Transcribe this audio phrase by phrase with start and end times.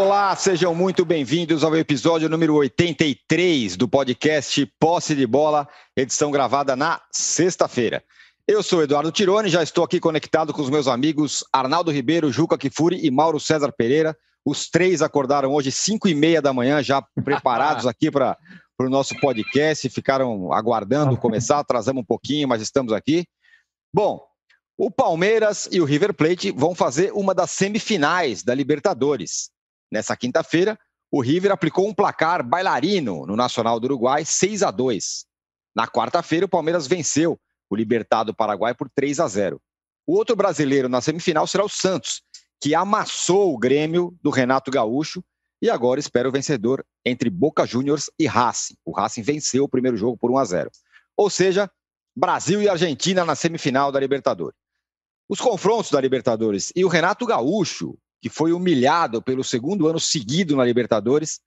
[0.00, 6.76] Olá, sejam muito bem-vindos ao episódio número 83 do podcast Posse de Bola, edição gravada
[6.76, 8.04] na sexta-feira.
[8.46, 12.56] Eu sou Eduardo Tironi, já estou aqui conectado com os meus amigos Arnaldo Ribeiro, Juca
[12.56, 14.16] Kifuri e Mauro César Pereira.
[14.44, 18.38] Os três acordaram hoje, 5 e meia da manhã, já preparados aqui para
[18.80, 23.26] o nosso podcast, ficaram aguardando começar, atrasamos um pouquinho, mas estamos aqui.
[23.92, 24.24] Bom,
[24.76, 29.50] o Palmeiras e o River Plate vão fazer uma das semifinais da Libertadores.
[29.90, 30.78] Nessa quinta-feira,
[31.10, 35.24] o River aplicou um placar bailarino no Nacional do Uruguai, 6 a 2.
[35.74, 39.60] Na quarta-feira, o Palmeiras venceu o Libertado Paraguai por 3 a 0.
[40.06, 42.22] O outro brasileiro na semifinal será o Santos,
[42.60, 45.22] que amassou o Grêmio do Renato Gaúcho
[45.60, 48.76] e agora espera o vencedor entre Boca Juniors e Racing.
[48.84, 50.70] O Racing venceu o primeiro jogo por 1 a 0.
[51.16, 51.70] Ou seja,
[52.16, 54.58] Brasil e Argentina na semifinal da Libertadores.
[55.28, 60.56] Os confrontos da Libertadores e o Renato Gaúcho que foi humilhado pelo segundo ano seguido
[60.56, 61.40] na Libertadores,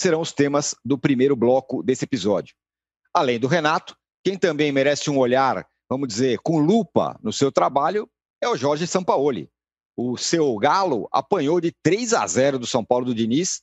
[0.00, 2.54] serão os temas do primeiro bloco desse episódio.
[3.14, 8.08] Além do Renato, quem também merece um olhar, vamos dizer, com lupa no seu trabalho
[8.42, 9.50] é o Jorge Sampaoli.
[9.96, 13.62] O seu Galo apanhou de 3 a 0 do São Paulo do Diniz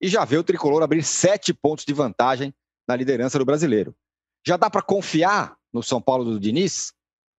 [0.00, 2.54] e já vê o tricolor abrir sete pontos de vantagem
[2.88, 3.94] na liderança do brasileiro.
[4.46, 6.92] Já dá para confiar no São Paulo do Diniz?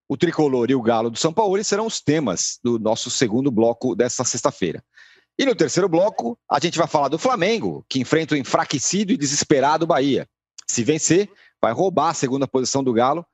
[0.09, 3.95] O tricolor e o galo do São Paulo serão os temas do nosso segundo bloco
[3.95, 4.83] desta sexta-feira.
[5.37, 9.17] E no terceiro bloco, a gente vai falar do Flamengo, que enfrenta o enfraquecido e
[9.17, 10.27] desesperado Bahia.
[10.67, 11.29] Se vencer,
[11.61, 13.25] vai roubar a segunda posição do Galo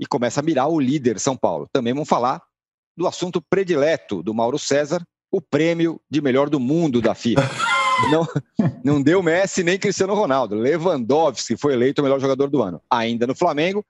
[0.00, 1.68] e começa a mirar o líder São Paulo.
[1.72, 2.42] Também vamos falar
[2.96, 7.42] do assunto predileto do Mauro César, o prêmio de melhor do mundo da FIFA.
[8.10, 8.26] Não,
[8.82, 10.56] não deu Messi nem Cristiano Ronaldo.
[10.56, 12.82] Lewandowski foi eleito o melhor jogador do ano.
[12.90, 13.86] Ainda no Flamengo,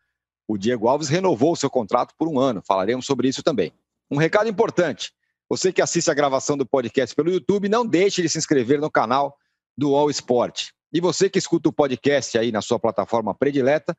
[0.46, 2.62] o Diego Alves renovou seu contrato por um ano.
[2.66, 3.72] Falaremos sobre isso também.
[4.10, 5.12] Um recado importante:
[5.48, 8.90] você que assiste a gravação do podcast pelo YouTube, não deixe de se inscrever no
[8.90, 9.36] canal
[9.76, 10.70] do All Sport.
[10.92, 13.96] E você que escuta o podcast aí na sua plataforma predileta,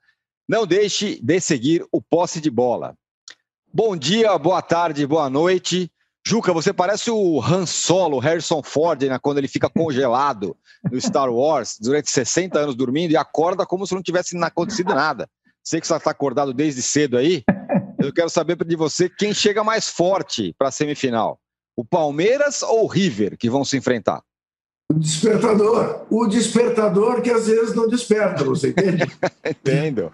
[0.48, 2.96] não deixe de seguir o Posse de Bola.
[3.74, 5.92] Bom dia, boa tarde, boa noite.
[6.26, 10.58] Juca, você parece o Han Solo, Harrison Ford, né, quando ele fica congelado
[10.90, 15.30] no Star Wars durante 60 anos dormindo e acorda como se não tivesse acontecido nada.
[15.66, 17.44] Sei que você está acordado desde cedo aí.
[18.00, 21.40] Eu quero saber de você quem chega mais forte para a semifinal:
[21.76, 24.22] o Palmeiras ou o River que vão se enfrentar?
[24.92, 26.06] O despertador.
[26.12, 29.12] O despertador que às vezes não desperta, você entende?
[29.44, 30.14] Entendo.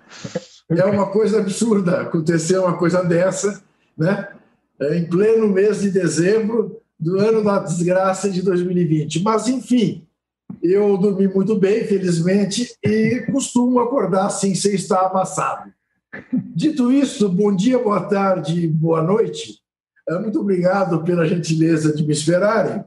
[0.69, 3.61] É uma coisa absurda acontecer uma coisa dessa,
[3.97, 4.29] né?
[4.79, 9.21] É, em pleno mês de dezembro do ano da desgraça de 2020.
[9.21, 10.07] Mas, enfim,
[10.61, 15.71] eu dormi muito bem, felizmente, e costumo acordar assim, sem estar amassado.
[16.33, 19.59] Dito isso, bom dia, boa tarde, boa noite.
[20.07, 22.83] É, muito obrigado pela gentileza de me esperarem.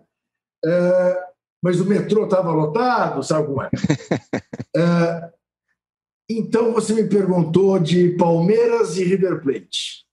[0.65, 1.25] É,
[1.63, 3.71] mas o metrô estava lotado, sabe como é?
[4.77, 5.31] é?
[6.29, 10.05] Então você me perguntou de Palmeiras e River Plate.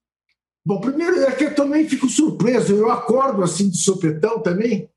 [0.66, 4.91] Bom, primeiro é que eu também fico surpreso, eu acordo assim de sopetão também,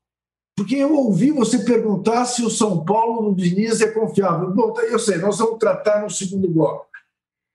[0.55, 4.51] porque eu ouvi você perguntar se o São Paulo do Diniz é confiável.
[4.51, 6.87] Bom, tá, eu sei, nós vamos tratar no segundo bloco.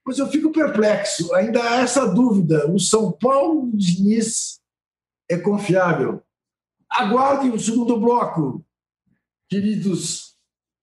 [0.06, 4.60] Mas eu fico perplexo, ainda há essa dúvida: o São Paulo do Diniz
[5.30, 6.22] é confiável?
[6.90, 8.64] Aguardem o segundo bloco,
[9.48, 10.36] queridos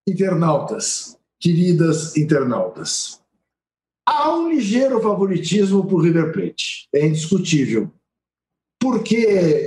[0.08, 3.22] internautas, queridas internautas.
[4.08, 7.92] Há um ligeiro favoritismo para o River Plate, é indiscutível
[8.80, 9.18] porque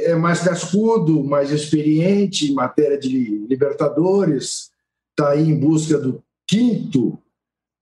[0.04, 4.71] é mais cascudo, mais experiente em matéria de Libertadores,
[5.10, 7.19] está aí em busca do quinto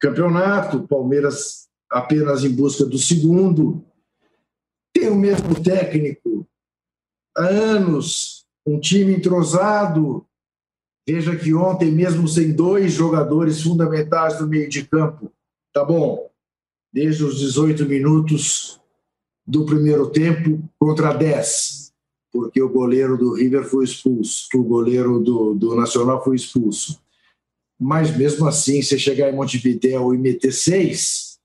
[0.00, 3.84] campeonato, Palmeiras apenas em busca do segundo.
[4.92, 6.46] Tem o mesmo técnico
[7.36, 10.26] há anos, um time entrosado.
[11.06, 15.32] Veja que ontem, mesmo sem dois jogadores fundamentais no meio de campo,
[15.72, 16.30] tá bom,
[16.92, 18.78] desde os 18 minutos
[19.48, 21.90] do primeiro tempo contra 10,
[22.30, 27.00] porque o goleiro do River foi expulso, o goleiro do, do Nacional foi expulso.
[27.80, 31.38] Mas mesmo assim, se chegar em Montevideo e meter seis,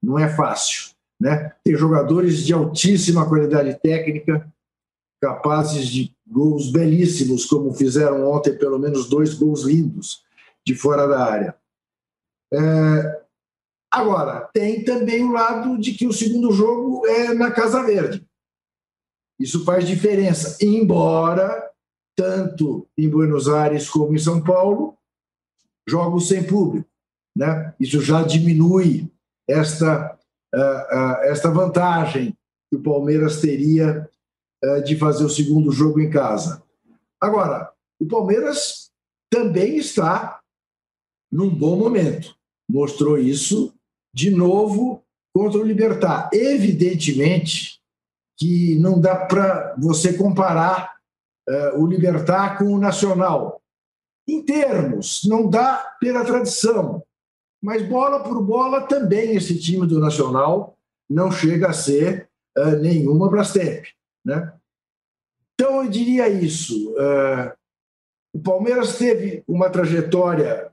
[0.00, 0.90] não é fácil.
[1.20, 1.52] Né?
[1.64, 4.46] Tem jogadores de altíssima qualidade técnica,
[5.20, 10.22] capazes de gols belíssimos, como fizeram ontem pelo menos dois gols lindos
[10.64, 11.56] de fora da área.
[12.54, 13.22] É,
[13.90, 18.26] Agora, tem também o lado de que o segundo jogo é na Casa Verde.
[19.40, 21.68] Isso faz diferença, embora
[22.16, 24.98] tanto em Buenos Aires como em São Paulo,
[25.88, 26.88] jogos sem público.
[27.36, 27.72] Né?
[27.78, 29.08] Isso já diminui
[29.48, 30.18] esta,
[30.52, 32.36] uh, uh, esta vantagem
[32.68, 34.10] que o Palmeiras teria
[34.64, 36.60] uh, de fazer o segundo jogo em casa.
[37.20, 38.90] Agora, o Palmeiras
[39.30, 40.40] também está
[41.30, 42.36] num bom momento.
[42.68, 43.72] Mostrou isso
[44.12, 45.02] de novo
[45.34, 46.30] contra o Libertar.
[46.32, 47.78] Evidentemente
[48.38, 50.94] que não dá para você comparar
[51.48, 53.60] uh, o Libertar com o Nacional.
[54.28, 57.02] Em termos, não dá pela tradição.
[57.60, 60.78] Mas bola por bola também esse time do Nacional
[61.10, 63.86] não chega a ser uh, nenhuma Brastemp.
[64.24, 64.52] Né?
[65.54, 66.92] Então eu diria isso.
[66.92, 67.52] Uh,
[68.32, 70.70] o Palmeiras teve uma trajetória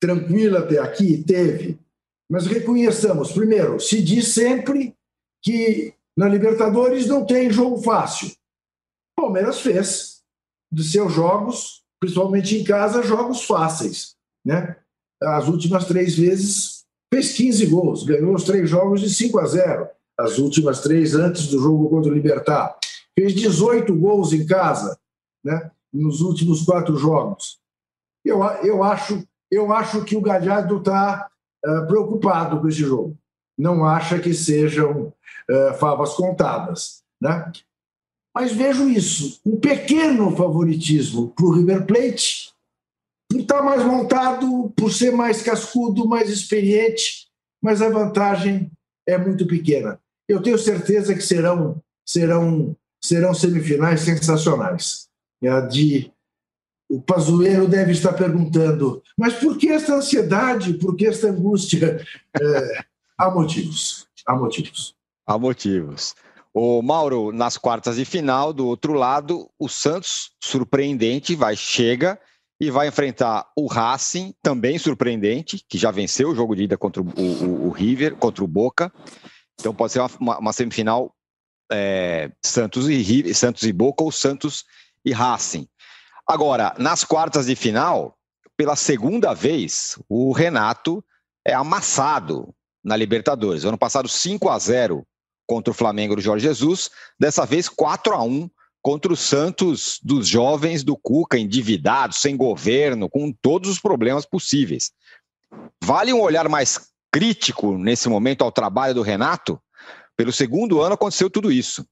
[0.00, 1.80] tranquila até aqui, teve,
[2.30, 4.94] mas reconheçamos, primeiro, se diz sempre
[5.42, 8.28] que na Libertadores não tem jogo fácil.
[9.16, 10.22] O Palmeiras fez
[10.70, 14.16] de seus jogos, principalmente em casa, jogos fáceis.
[14.44, 14.76] Né?
[15.22, 19.88] As últimas três vezes fez 15 gols, ganhou os três jogos de 5 a 0.
[20.18, 22.76] As últimas três antes do jogo contra o Libertar.
[23.18, 24.98] Fez 18 gols em casa,
[25.44, 25.70] né?
[25.92, 27.58] nos últimos quatro jogos.
[28.24, 31.30] Eu, eu, acho, eu acho que o Galhardo está
[31.66, 33.16] uh, preocupado com esse jogo.
[33.56, 35.12] Não acha que sejam
[35.50, 37.02] uh, favas contadas.
[37.20, 37.52] Né?
[38.34, 42.52] Mas vejo isso, um pequeno favoritismo para o River Plate,
[43.28, 47.28] por estar tá mais montado, por ser mais cascudo, mais experiente,
[47.62, 48.70] mas a vantagem
[49.06, 50.00] é muito pequena.
[50.28, 55.08] Eu tenho certeza que serão, serão, serão semifinais sensacionais.
[55.44, 56.12] A de
[56.88, 62.04] o Pazuello deve estar perguntando, mas por que esta ansiedade, por que esta angústia?
[62.40, 62.84] É,
[63.16, 64.94] há motivos, há motivos.
[65.26, 66.14] Há motivos.
[66.54, 72.18] O Mauro, nas quartas de final, do outro lado, o Santos, surpreendente, vai, chega
[72.60, 77.02] e vai enfrentar o Racing, também surpreendente, que já venceu o jogo de ida contra
[77.02, 78.92] o, o, o River, contra o Boca.
[79.60, 81.14] Então pode ser uma, uma semifinal
[81.70, 84.64] é, Santos, e, Santos e Boca ou Santos
[85.04, 85.68] e Racing.
[86.30, 88.14] Agora, nas quartas de final,
[88.54, 91.02] pela segunda vez, o Renato
[91.42, 92.54] é amassado
[92.84, 93.64] na Libertadores.
[93.64, 95.06] Ano passado, 5 a 0
[95.46, 98.50] contra o Flamengo do Jorge Jesus, dessa vez 4 a 1
[98.82, 104.92] contra o Santos dos jovens do Cuca, endividados, sem governo, com todos os problemas possíveis.
[105.82, 109.58] Vale um olhar mais crítico nesse momento ao trabalho do Renato?
[110.14, 111.86] Pelo segundo ano aconteceu tudo isso.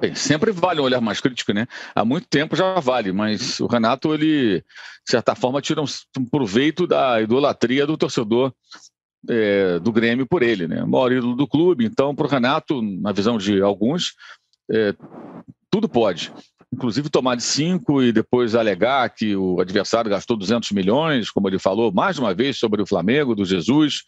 [0.00, 1.66] Bem, sempre vale um olhar mais crítico, né?
[1.94, 6.86] Há muito tempo já vale, mas o Renato, ele, de certa forma, tira um, proveito
[6.86, 8.50] da idolatria do torcedor
[9.28, 10.82] é, do Grêmio por ele, né?
[10.82, 11.84] O maior ídolo do clube.
[11.84, 14.14] Então, para o Renato, na visão de alguns,
[14.70, 14.94] é,
[15.70, 16.32] tudo pode
[16.72, 21.58] inclusive tomar de cinco e depois alegar que o adversário gastou 200 milhões, como ele
[21.58, 24.04] falou mais uma vez sobre o Flamengo, do Jesus,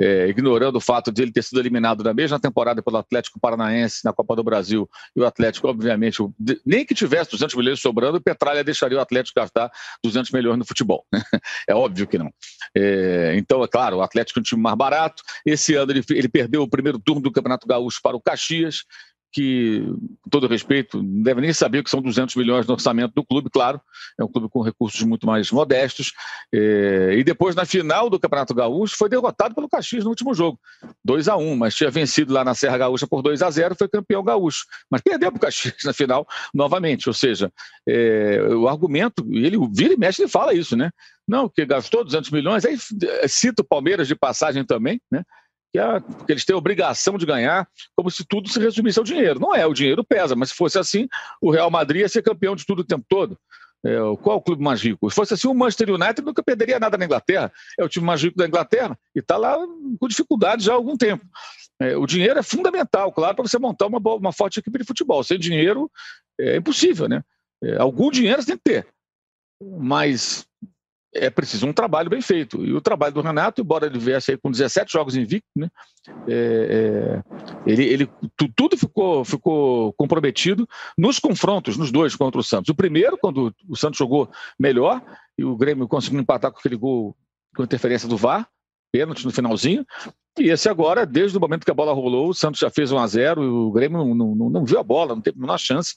[0.00, 4.04] é, ignorando o fato de ele ter sido eliminado na mesma temporada pelo Atlético Paranaense
[4.04, 6.18] na Copa do Brasil e o Atlético, obviamente,
[6.66, 9.70] nem que tivesse 200 milhões sobrando, o Petralha deixaria o Atlético gastar
[10.02, 11.04] 200 milhões no futebol.
[11.12, 11.20] Né?
[11.68, 12.32] É óbvio que não.
[12.74, 15.22] É, então, é claro, o Atlético é um time mais barato.
[15.44, 18.84] Esse ano ele, ele perdeu o primeiro turno do Campeonato Gaúcho para o Caxias
[19.32, 19.84] que,
[20.22, 23.48] com todo respeito, não deve nem saber que são 200 milhões no orçamento do clube,
[23.50, 23.80] claro,
[24.18, 26.12] é um clube com recursos muito mais modestos.
[26.52, 30.58] É, e depois, na final do Campeonato Gaúcho, foi derrotado pelo Caxias no último jogo,
[31.04, 33.88] 2 a 1 mas tinha vencido lá na Serra Gaúcha por 2 a 0 foi
[33.88, 34.64] campeão gaúcho.
[34.90, 37.52] Mas perdeu para o Caxias na final novamente, ou seja,
[37.88, 40.90] é, o argumento, ele vira e mexe e fala isso, né?
[41.26, 42.76] Não, que gastou 200 milhões, aí
[43.28, 45.22] cita o Palmeiras de passagem também, né?
[45.72, 49.04] Que, a, que eles têm a obrigação de ganhar, como se tudo se resumisse ao
[49.04, 49.40] dinheiro.
[49.40, 51.08] Não é, o dinheiro pesa, mas se fosse assim,
[51.40, 53.38] o Real Madrid ia ser campeão de tudo o tempo todo.
[53.84, 55.08] É, qual o clube mais rico?
[55.08, 57.50] Se fosse assim, o Manchester United nunca perderia nada na Inglaterra.
[57.78, 59.56] É o time mais rico da Inglaterra e está lá
[59.98, 61.24] com dificuldade já há algum tempo.
[61.80, 65.24] É, o dinheiro é fundamental, claro, para você montar uma, uma forte equipe de futebol.
[65.24, 65.90] Sem dinheiro
[66.38, 67.22] é impossível, né?
[67.62, 68.86] É, algum dinheiro você tem que ter.
[69.62, 70.46] Mas
[71.14, 72.64] é preciso um trabalho bem feito.
[72.64, 75.68] E o trabalho do Renato, embora ele viesse aí com 17 jogos invicto, né,
[76.28, 78.10] é, é, ele, ele
[78.56, 82.68] tudo ficou, ficou comprometido nos confrontos, nos dois contra o Santos.
[82.68, 85.02] O primeiro, quando o Santos jogou melhor
[85.36, 87.16] e o Grêmio conseguiu empatar com aquele gol
[87.56, 88.48] com interferência do VAR,
[88.92, 89.84] pênalti no finalzinho.
[90.38, 92.98] E esse agora, desde o momento que a bola rolou, o Santos já fez 1
[92.98, 95.58] a 0 e o Grêmio não, não, não viu a bola, não teve a menor
[95.58, 95.94] chance.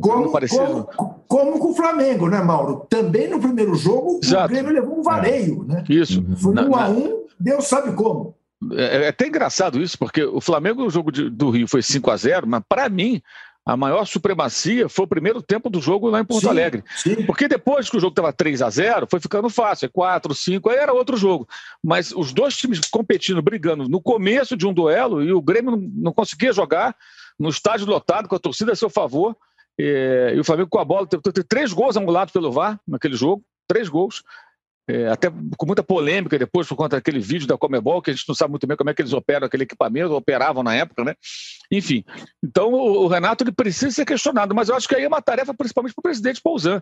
[0.00, 0.84] Como, como,
[1.28, 2.84] como, com o Flamengo, né, Mauro?
[2.90, 4.46] Também no primeiro jogo, Exato.
[4.46, 5.84] o Grêmio levou um vareio, né?
[5.88, 6.24] Isso.
[6.36, 8.36] Foi na, um a um, Deus sabe como.
[8.72, 12.10] É, é, até engraçado isso, porque o Flamengo, no jogo de, do Rio, foi 5
[12.10, 13.22] a 0 mas para mim,
[13.64, 16.82] a maior supremacia foi o primeiro tempo do jogo lá em Porto sim, Alegre.
[16.96, 17.24] Sim.
[17.24, 20.70] Porque depois que o jogo estava 3 a 0 foi ficando fácil, é 4, 5,
[20.70, 21.48] aí era outro jogo.
[21.82, 25.78] Mas os dois times competindo, brigando no começo de um duelo, e o Grêmio não,
[25.78, 26.96] não conseguia jogar
[27.38, 29.36] no estádio lotado, com a torcida a seu favor
[29.78, 33.16] É, e o Flamengo com a bola teve, teve três gols angulados pelo VAR naquele
[33.16, 34.22] jogo, três gols.
[34.86, 38.28] É, até com muita polêmica depois por conta daquele vídeo da Comebol, que a gente
[38.28, 41.14] não sabe muito bem como é que eles operam aquele equipamento, operavam na época, né?
[41.72, 42.04] Enfim,
[42.44, 45.22] então o, o Renato ele precisa ser questionado, mas eu acho que aí é uma
[45.22, 46.80] tarefa principalmente para o presidente Poussin.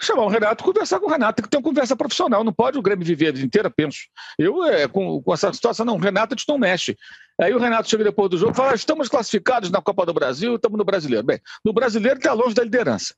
[0.00, 2.78] Chamar o Renato conversar com o Renato, tem que ter uma conversa profissional, não pode
[2.78, 3.98] o Grêmio viver a vida inteira, penso.
[4.38, 6.96] Eu, é, com, com essa situação, não, Renato a gente não mexe.
[7.40, 10.14] Aí o Renato chega depois do jogo e fala: ah, estamos classificados na Copa do
[10.14, 11.26] Brasil, estamos no brasileiro.
[11.26, 13.14] Bem, no brasileiro está longe da liderança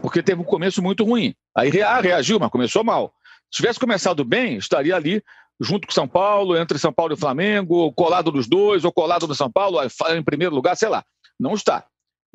[0.00, 1.34] porque teve um começo muito ruim.
[1.56, 3.12] Aí reagiu, mas começou mal.
[3.50, 5.22] Se tivesse começado bem, estaria ali
[5.60, 9.34] junto com São Paulo, entre São Paulo e Flamengo, colado dos dois, ou colado no
[9.34, 9.78] São Paulo,
[10.10, 11.04] em primeiro lugar, sei lá.
[11.38, 11.86] Não está.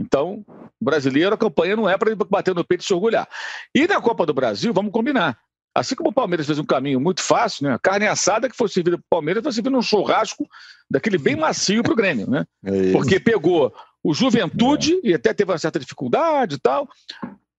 [0.01, 0.43] Então,
[0.79, 3.27] brasileiro, a campanha não é para ele bater no peito e se orgulhar.
[3.73, 5.37] E na Copa do Brasil, vamos combinar.
[5.73, 7.73] Assim como o Palmeiras fez um caminho muito fácil, né?
[7.73, 10.45] A carne assada que foi servida para o Palmeiras foi servida num churrasco
[10.89, 12.45] daquele bem macio para o Grêmio, né?
[12.65, 15.09] É Porque pegou o Juventude, é.
[15.09, 16.89] e até teve uma certa dificuldade e tal,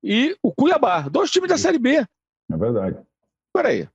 [0.02, 2.04] e o Cuiabá, dois times da Série B.
[2.50, 2.98] É verdade.
[3.54, 3.88] Peraí.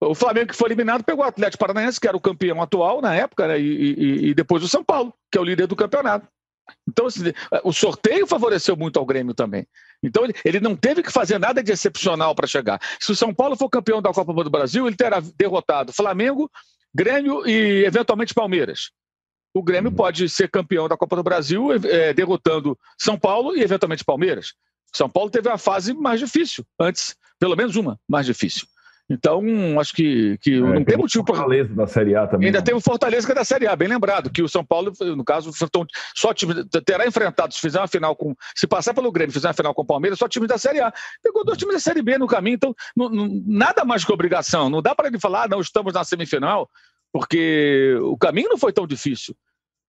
[0.00, 3.14] O Flamengo que foi eliminado pegou o Atlético Paranaense, que era o campeão atual na
[3.14, 6.26] época, né, e, e, e, depois o São Paulo, que é o líder do campeonato.
[6.88, 7.06] Então,
[7.62, 9.66] o sorteio favoreceu muito ao Grêmio também.
[10.02, 12.80] Então, ele, ele não teve que fazer nada de excepcional para chegar.
[13.00, 16.50] Se o São Paulo for campeão da Copa do Brasil, ele terá derrotado Flamengo,
[16.94, 18.90] Grêmio e, eventualmente, Palmeiras.
[19.52, 19.96] O Grêmio uhum.
[19.96, 24.54] pode ser campeão da Copa do Brasil, é, derrotando São Paulo e, eventualmente, Palmeiras.
[24.92, 28.66] São Paulo teve a fase mais difícil, antes, pelo menos uma mais difícil.
[29.08, 29.42] Então,
[29.78, 31.36] acho que, que é, não tem motivo para.
[31.36, 32.46] Fortaleza da Série A também.
[32.46, 32.64] Ainda não.
[32.64, 35.24] tem o Fortaleza que é da Série A, bem lembrado, que o São Paulo, no
[35.24, 35.50] caso,
[36.14, 38.34] só time, terá enfrentado, se fizer uma final com.
[38.54, 40.92] Se passar pelo Grêmio fizer uma final com o Palmeiras, só time da Série A.
[41.22, 44.70] Pegou dois times da Série B no caminho, então não, não, nada mais que obrigação.
[44.70, 46.70] Não dá para ele falar, ah, não, estamos na semifinal,
[47.12, 49.36] porque o caminho não foi tão difícil.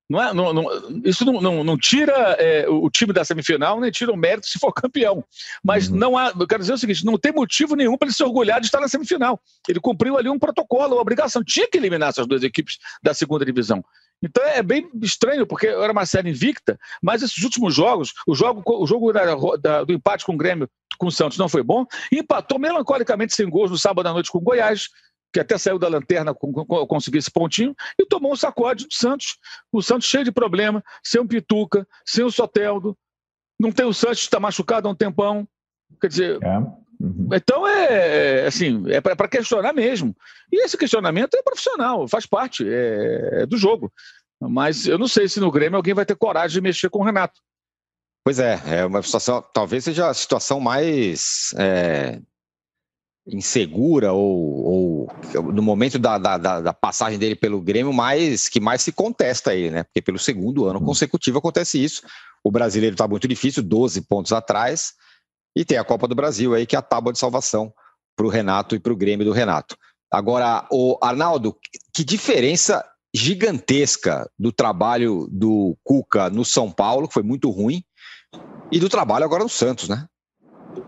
[0.07, 0.65] Não é, não, não,
[1.03, 4.59] isso não, não, não tira é, o time da semifinal, nem tira o mérito se
[4.59, 5.23] for campeão.
[5.63, 5.97] Mas uhum.
[5.97, 8.59] não há, eu quero dizer o seguinte: não tem motivo nenhum para ele se orgulhar
[8.59, 9.39] de estar na semifinal.
[9.67, 11.43] Ele cumpriu ali um protocolo, uma obrigação.
[11.43, 13.83] Tinha que eliminar essas duas equipes da segunda divisão.
[14.21, 18.63] Então é bem estranho, porque era uma série invicta, mas esses últimos jogos, o jogo,
[18.65, 21.85] o jogo da, da, do empate com o Grêmio, com o Santos, não foi bom,
[22.11, 24.87] empatou melancolicamente sem gols no sábado à noite com o Goiás,
[25.35, 29.37] que até saiu da lanterna conseguir esse pontinho, e tomou um sacode do Santos.
[29.69, 32.97] O Santos cheio de problema, sem o Pituca, sem o Soteldo,
[33.59, 35.45] não tem o Santos, está machucado há um tempão.
[35.99, 36.41] Quer dizer.
[36.41, 36.57] É.
[36.57, 37.27] Uhum.
[37.33, 40.15] Então é, é assim, é para questionar mesmo.
[40.49, 43.91] E esse questionamento é profissional, faz parte é, é, do jogo.
[44.41, 47.03] Mas eu não sei se no Grêmio alguém vai ter coragem de mexer com o
[47.03, 47.41] Renato.
[48.23, 52.21] Pois é, é uma situação, talvez seja a situação mais é,
[53.27, 58.81] insegura ou, ou, no momento da, da, da, passagem dele pelo Grêmio mais que mais
[58.81, 59.83] se contesta aí, né?
[59.83, 60.85] Porque pelo segundo ano uhum.
[60.85, 62.03] consecutivo acontece isso.
[62.43, 64.93] O brasileiro está muito difícil, 12 pontos atrás,
[65.55, 67.73] e tem a Copa do Brasil aí que é a tábua de salvação
[68.15, 69.75] para o Renato e para o Grêmio do Renato.
[70.11, 71.57] Agora, o Arnaldo,
[71.93, 77.83] que diferença gigantesca do trabalho do Cuca no São Paulo, que foi muito ruim,
[78.71, 80.05] e do trabalho agora no Santos, né?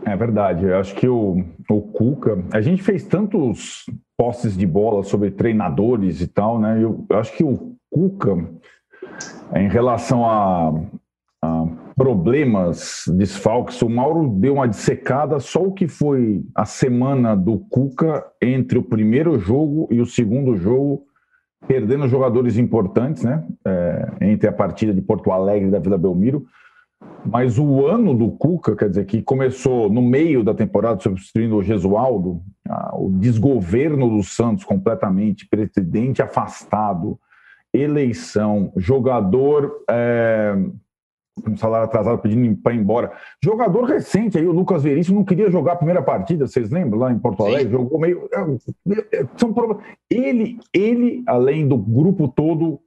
[0.05, 0.65] É verdade.
[0.65, 2.43] Eu acho que o, o Cuca.
[2.51, 3.85] A gente fez tantos
[4.17, 6.81] postes de bola sobre treinadores e tal, né?
[6.81, 8.37] Eu, eu acho que o Cuca,
[9.55, 10.73] em relação a,
[11.43, 11.65] a
[11.95, 18.23] problemas, desfalques, o Mauro deu uma dissecada só o que foi a semana do Cuca
[18.41, 21.03] entre o primeiro jogo e o segundo jogo,
[21.67, 23.43] perdendo jogadores importantes, né?
[23.65, 26.45] É, entre a partida de Porto Alegre e da Vila Belmiro.
[27.25, 31.63] Mas o ano do Cuca, quer dizer, que começou no meio da temporada substituindo o
[31.63, 32.41] Gesualdo,
[32.93, 37.19] o desgoverno do Santos completamente, presidente afastado,
[37.73, 40.55] eleição, jogador é,
[41.43, 43.11] com salário atrasado pedindo para ir embora.
[43.43, 47.11] Jogador recente aí, o Lucas Veríssimo não queria jogar a primeira partida, vocês lembram lá
[47.11, 47.65] em Porto Alegre?
[47.65, 47.71] Sim.
[47.71, 48.29] Jogou meio.
[48.33, 49.53] É, é, são
[50.09, 52.79] ele, ele, além do grupo todo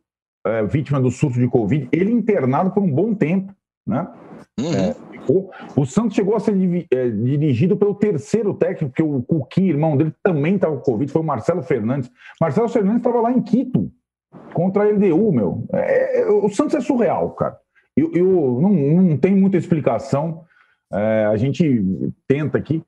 [0.46, 3.54] é, vítima do surto de Covid, ele internado por um bom tempo
[3.90, 4.08] né?
[4.58, 4.72] Uhum.
[4.72, 4.96] É,
[5.76, 6.54] o, Santos chegou a ser
[6.90, 11.22] é, dirigido pelo terceiro técnico, porque o Cuquinho, irmão dele, também estava com Covid, foi
[11.22, 12.10] o Marcelo Fernandes.
[12.40, 13.90] Marcelo Fernandes estava lá em Quito,
[14.54, 15.66] contra a LDU, meu.
[15.72, 17.58] É, é, o Santos é surreal, cara.
[17.96, 20.44] Eu, eu não, não tem muita explicação.
[20.92, 21.84] É, a gente
[22.26, 22.82] tenta aqui,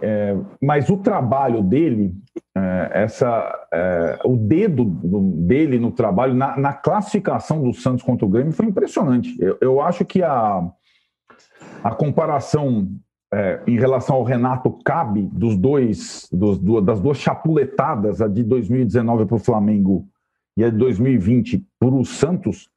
[0.00, 2.14] é, mas o trabalho dele,
[2.54, 8.28] é, essa, é, o dedo dele no trabalho, na, na, classificação do Santos contra o
[8.28, 9.36] Grêmio, foi impressionante.
[9.40, 10.62] Eu, eu acho que a,
[11.82, 12.88] a comparação
[13.32, 19.26] é, em relação ao Renato cabe dos dois, dos, das duas chapuletadas, a de 2019
[19.26, 20.06] para o Flamengo
[20.56, 22.68] e a de 2020 para o Santos,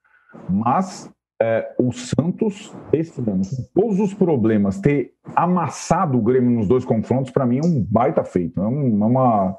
[0.49, 3.41] mas é, o Santos, esse ano,
[3.73, 8.23] todos os problemas, ter amassado o Grêmio nos dois confrontos, para mim é um baita
[8.23, 8.59] feito.
[8.59, 9.55] É, é uma,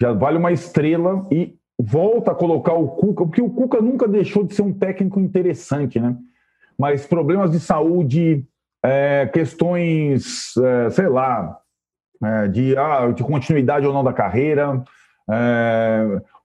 [0.00, 4.44] já vale uma estrela e volta a colocar o Cuca, porque o Cuca nunca deixou
[4.44, 6.16] de ser um técnico interessante, né?
[6.78, 8.46] Mas problemas de saúde,
[8.82, 11.58] é, questões, é, sei lá,
[12.22, 14.82] é, de, ah, de continuidade ou não da carreira.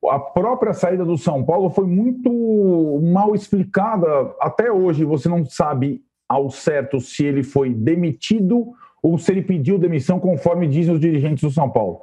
[0.10, 2.32] A própria saída do São Paulo foi muito
[3.04, 4.08] mal explicada.
[4.40, 8.68] Até hoje você não sabe ao certo se ele foi demitido
[9.02, 12.02] ou se ele pediu demissão, conforme dizem os dirigentes do São Paulo,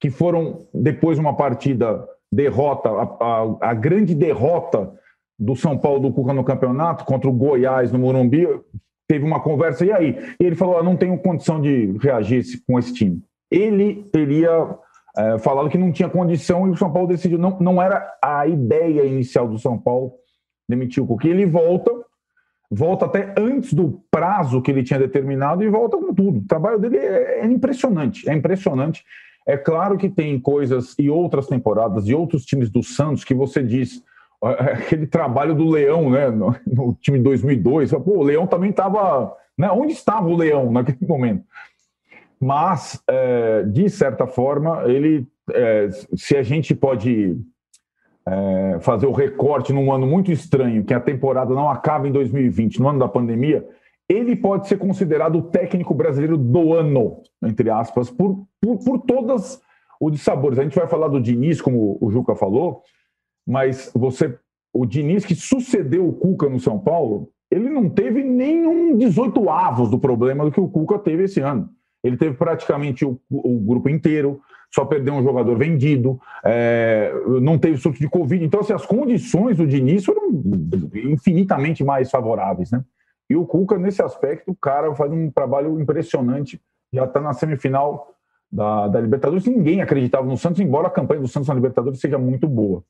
[0.00, 4.92] que foram depois de uma partida derrota, a, a, a grande derrota
[5.38, 8.46] do São Paulo do Cuca no campeonato contra o Goiás no Morumbi,
[9.08, 12.78] teve uma conversa e aí e ele falou: ah, não tenho condição de reagir com
[12.78, 13.22] esse time.
[13.50, 14.76] Ele teria
[15.18, 17.38] é, que não tinha condição e o São Paulo decidiu.
[17.38, 20.12] Não, não era a ideia inicial do São Paulo
[20.68, 21.28] demitir o Cuca.
[21.28, 21.90] ele volta,
[22.70, 26.38] volta até antes do prazo que ele tinha determinado e volta com tudo.
[26.40, 29.04] O trabalho dele é, é impressionante, é impressionante.
[29.46, 33.62] É claro que tem coisas e outras temporadas e outros times do Santos que você
[33.62, 34.02] diz
[34.42, 37.92] aquele trabalho do Leão, né, no, no time de 2002.
[37.92, 39.70] Pô, o Leão também estava, né?
[39.70, 41.44] Onde estava o Leão naquele momento?
[42.40, 47.38] Mas é, de certa forma ele, é, se a gente pode
[48.26, 52.80] é, fazer o recorte num ano muito estranho, que a temporada não acaba em 2020,
[52.80, 53.66] no ano da pandemia,
[54.08, 59.60] ele pode ser considerado o técnico brasileiro do ano, entre aspas, por, por, por todas
[60.00, 60.58] os sabores.
[60.58, 62.82] A gente vai falar do Diniz, como o Juca falou,
[63.46, 64.38] mas você,
[64.72, 69.90] o Diniz que sucedeu o Cuca no São Paulo, ele não teve nenhum 18 avos
[69.90, 71.68] do problema do que o Cuca teve esse ano.
[72.06, 74.40] Ele teve praticamente o, o grupo inteiro,
[74.74, 78.44] só perdeu um jogador vendido, é, não teve surto de Covid.
[78.44, 80.30] Então, assim, as condições do Diniz foram
[80.94, 82.84] infinitamente mais favoráveis, né?
[83.28, 86.60] E o Cuca, nesse aspecto, o cara faz um trabalho impressionante,
[86.92, 88.14] já está na semifinal
[88.50, 89.46] da, da Libertadores.
[89.46, 92.84] Ninguém acreditava no Santos, embora a campanha do Santos na Libertadores seja muito boa.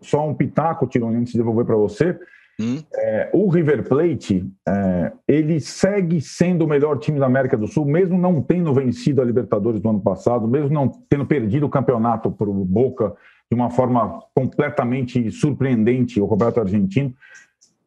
[0.00, 2.18] Só um pitaco, Tironi, antes de devolver para você.
[2.58, 2.82] Hum?
[2.94, 7.84] É, o River Plate, é, ele segue sendo o melhor time da América do Sul,
[7.84, 12.30] mesmo não tendo vencido a Libertadores do ano passado, mesmo não tendo perdido o campeonato
[12.30, 13.14] para o Boca
[13.50, 17.14] de uma forma completamente surpreendente, o Campeonato Argentino.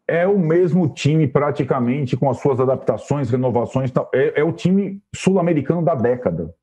[0.08, 3.92] É o mesmo time praticamente, com as suas adaptações, renovações.
[4.14, 6.54] É, é o time sul-americano da década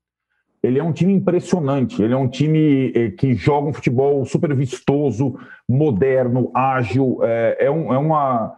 [0.67, 2.03] ele é um time impressionante.
[2.03, 7.19] Ele é um time eh, que joga um futebol super vistoso, moderno, ágil.
[7.23, 8.53] É, é, um, é, uma.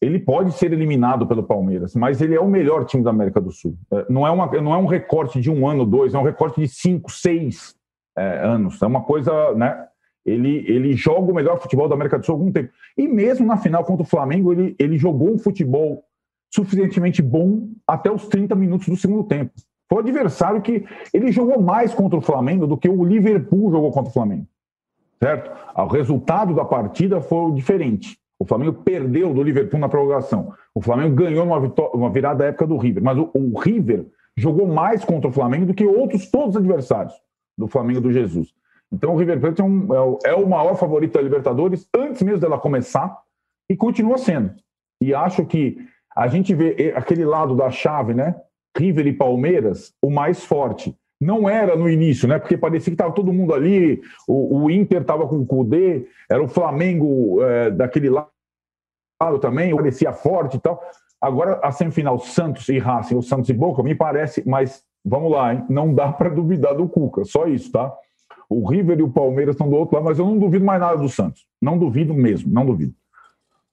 [0.00, 3.52] Ele pode ser eliminado pelo Palmeiras, mas ele é o melhor time da América do
[3.52, 3.76] Sul.
[3.92, 6.58] É, não, é uma, não é um recorte de um ano, dois, é um recorte
[6.62, 7.74] de cinco, seis
[8.16, 8.80] é, anos.
[8.80, 9.86] É uma coisa, né?
[10.24, 12.70] Ele, ele joga o melhor futebol da América do Sul há algum tempo.
[12.96, 16.04] E mesmo na final contra o Flamengo, ele, ele jogou um futebol
[16.50, 19.52] suficientemente bom até os 30 minutos do segundo tempo.
[19.90, 23.90] Foi o adversário que ele jogou mais contra o Flamengo do que o Liverpool jogou
[23.90, 24.46] contra o Flamengo.
[25.20, 25.50] Certo?
[25.76, 28.16] O resultado da partida foi diferente.
[28.38, 30.54] O Flamengo perdeu do Liverpool na prorrogação.
[30.72, 33.02] O Flamengo ganhou uma, vitória, uma virada da época do River.
[33.02, 37.12] Mas o, o, River jogou mais contra o Flamengo do que outros todos os adversários
[37.58, 38.54] do Flamengo do Jesus.
[38.92, 42.22] Então o River Plate é, um, é, o, é o maior favorito da Libertadores antes
[42.22, 43.18] mesmo dela começar
[43.68, 44.54] e continua sendo.
[45.02, 45.76] E acho que
[46.16, 48.36] a gente vê aquele lado da chave, né?
[48.76, 50.94] River e Palmeiras, o mais forte.
[51.20, 52.38] Não era no início, né?
[52.38, 56.42] Porque parecia que estava todo mundo ali, o, o Inter estava com o Cudê, era
[56.42, 58.30] o Flamengo é, daquele lado
[59.40, 60.82] também, parecia forte e tal.
[61.20, 65.52] Agora, a semifinal Santos e Racing, ou Santos e Boca, me parece, mas vamos lá,
[65.52, 65.64] hein?
[65.68, 67.94] não dá para duvidar do Cuca, só isso, tá?
[68.48, 70.96] O River e o Palmeiras estão do outro lado, mas eu não duvido mais nada
[70.96, 71.46] do Santos.
[71.60, 72.94] Não duvido mesmo, não duvido.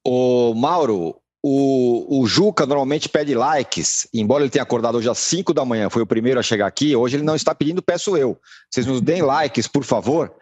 [0.06, 1.16] O Mauro,
[1.50, 5.90] o, o Juca normalmente pede likes, embora ele tenha acordado hoje às 5 da manhã,
[5.90, 8.38] foi o primeiro a chegar aqui, hoje ele não está pedindo, peço eu.
[8.70, 10.34] Vocês nos deem likes, por favor.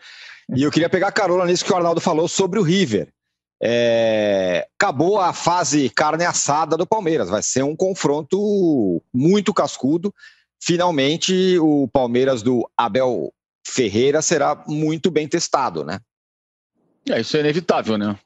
[0.55, 3.09] E eu queria pegar carona nisso que o Arnaldo falou sobre o River.
[3.61, 10.13] É, acabou a fase carne assada do Palmeiras, vai ser um confronto muito cascudo.
[10.61, 13.31] Finalmente, o Palmeiras do Abel
[13.65, 15.99] Ferreira será muito bem testado, né?
[17.07, 18.17] É, isso é inevitável, né?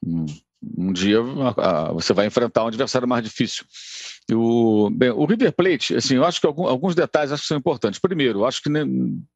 [0.61, 1.19] Um dia
[1.93, 3.65] você vai enfrentar um adversário mais difícil.
[4.31, 7.57] O, bem, o River Plate, assim, eu acho que algum, alguns detalhes acho que são
[7.57, 7.99] importantes.
[7.99, 8.69] Primeiro, acho que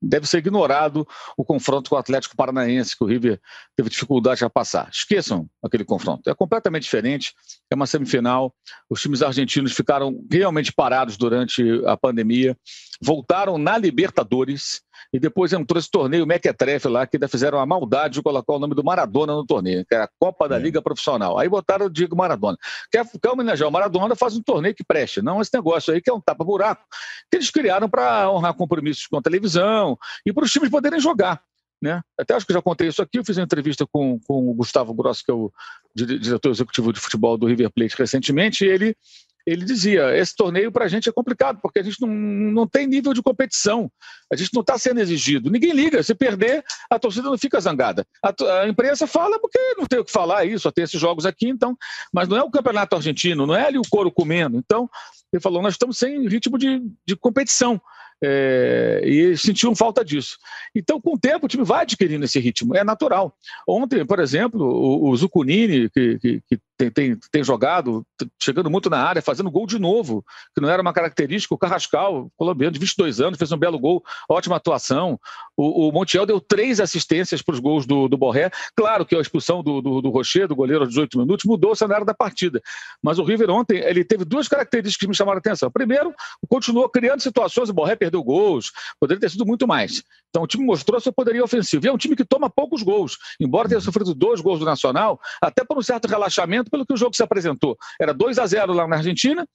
[0.01, 3.39] deve ser ignorado o confronto com o Atlético Paranaense, que o River
[3.75, 4.89] teve dificuldade a passar.
[4.93, 6.29] Esqueçam aquele confronto.
[6.29, 7.33] É completamente diferente,
[7.71, 8.53] é uma semifinal.
[8.89, 12.55] Os times argentinos ficaram realmente parados durante a pandemia,
[13.01, 18.15] voltaram na Libertadores e depois entrou esse torneio Mequetrefe lá, que ainda fizeram a maldade
[18.15, 20.59] de colocar o nome do Maradona no torneio, que era a Copa da é.
[20.59, 21.37] Liga Profissional.
[21.37, 22.57] Aí botaram o Diego Maradona.
[22.91, 25.21] Quer, quer homenagear o Maradona, faz um torneio que preste.
[25.21, 26.83] Não esse negócio aí que é um tapa-buraco,
[27.29, 31.41] que eles criaram para honrar compromissos com a televisão e para os times poderem jogar.
[31.81, 32.01] Né?
[32.17, 33.19] Até acho que já contei isso aqui.
[33.19, 35.51] Eu fiz uma entrevista com, com o Gustavo Grosso, que é o
[35.93, 38.95] diretor executivo de futebol do River Plate recentemente, e ele
[39.45, 42.87] ele dizia: esse torneio para a gente é complicado, porque a gente não, não tem
[42.87, 43.91] nível de competição,
[44.31, 45.49] a gente não está sendo exigido.
[45.49, 48.05] Ninguém liga, se perder, a torcida não fica zangada.
[48.23, 51.25] A, a, imprensa fala porque não tem o que falar, isso, só tem esses jogos
[51.25, 51.75] aqui, então.
[52.11, 54.57] Mas não é o campeonato argentino, não é ali o couro comendo.
[54.57, 54.89] Então,
[55.31, 57.81] ele falou: nós estamos sem ritmo de, de competição.
[58.21, 60.37] É, e sentiam falta disso.
[60.75, 63.35] Então, com o tempo, o time vai adquirindo esse ritmo, é natural.
[63.67, 68.05] Ontem, por exemplo, o, o Zucunini, que, que, que tem, tem, tem, jogado,
[68.41, 71.53] chegando muito na área, fazendo gol de novo, que não era uma característica.
[71.53, 75.19] O Carrascal, colombiano de 22 anos, fez um belo gol, ótima atuação.
[75.55, 78.51] O, o Montiel deu três assistências para os gols do, do Borré.
[78.75, 81.75] Claro que a expulsão do, do, do Rocher, do goleiro aos 18 minutos, mudou o
[81.75, 82.61] cenário da partida.
[83.01, 85.71] Mas o River ontem, ele teve duas características que me chamaram a atenção.
[85.71, 86.13] Primeiro,
[86.49, 90.03] continuou criando situações, o Borré perdeu gols, poderia ter sido muito mais.
[90.29, 91.85] Então o time mostrou seu poderio ofensivo.
[91.85, 95.19] E é um time que toma poucos gols, embora tenha sofrido dois gols do Nacional,
[95.41, 97.77] até por um certo relaxamento pelo que o jogo se apresentou.
[98.01, 99.47] Era 2 a 0 lá na Argentina,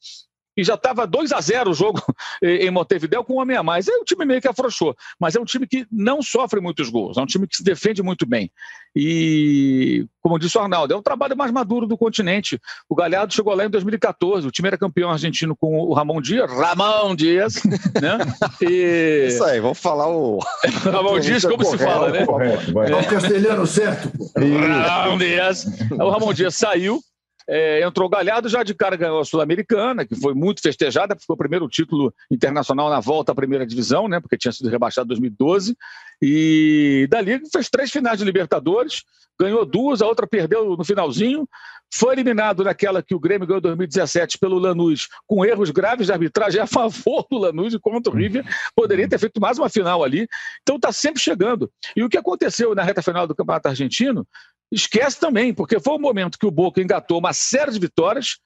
[0.58, 2.02] e já estava 2 a 0 o jogo
[2.42, 3.88] em Montevideo com um homem a mais.
[3.88, 4.96] Aí o time meio que afrouxou.
[5.18, 8.02] Mas é um time que não sofre muitos gols, é um time que se defende
[8.02, 8.50] muito bem.
[8.96, 12.58] E, como disse o Arnaldo, é o trabalho mais maduro do continente.
[12.88, 16.50] O Galhardo chegou lá em 2014, o time era campeão argentino com o Ramon Dias,
[16.50, 17.62] Ramon Dias,
[18.02, 18.18] né?
[18.60, 19.28] E...
[19.28, 20.40] Isso aí, vamos falar o.
[20.82, 22.26] Ramon Dias, como correto, se fala, né?
[22.26, 22.82] Correto.
[22.82, 24.10] É o castelhano certo.
[24.36, 25.66] Ramon Dias.
[25.92, 27.00] O Ramon Dias saiu,
[27.48, 31.38] é, entrou Galhardo, já de cara ganhou a Sul-Americana, que foi muito festejada, foi o
[31.38, 35.74] primeiro título internacional na volta à primeira divisão, né, porque tinha sido rebaixado em 2012.
[36.20, 39.02] E dali fez três finais de Libertadores,
[39.40, 41.48] ganhou duas, a outra perdeu no finalzinho.
[41.94, 46.12] Foi eliminado naquela que o Grêmio ganhou em 2017 pelo Lanús, com erros graves de
[46.12, 48.44] arbitragem a favor do Lanús e contra o River.
[48.76, 50.28] Poderia ter feito mais uma final ali.
[50.60, 51.70] Então está sempre chegando.
[51.96, 54.26] E o que aconteceu na reta final do Campeonato Argentino
[54.70, 58.38] esquece também, porque foi o momento que o Boca engatou uma série de vitórias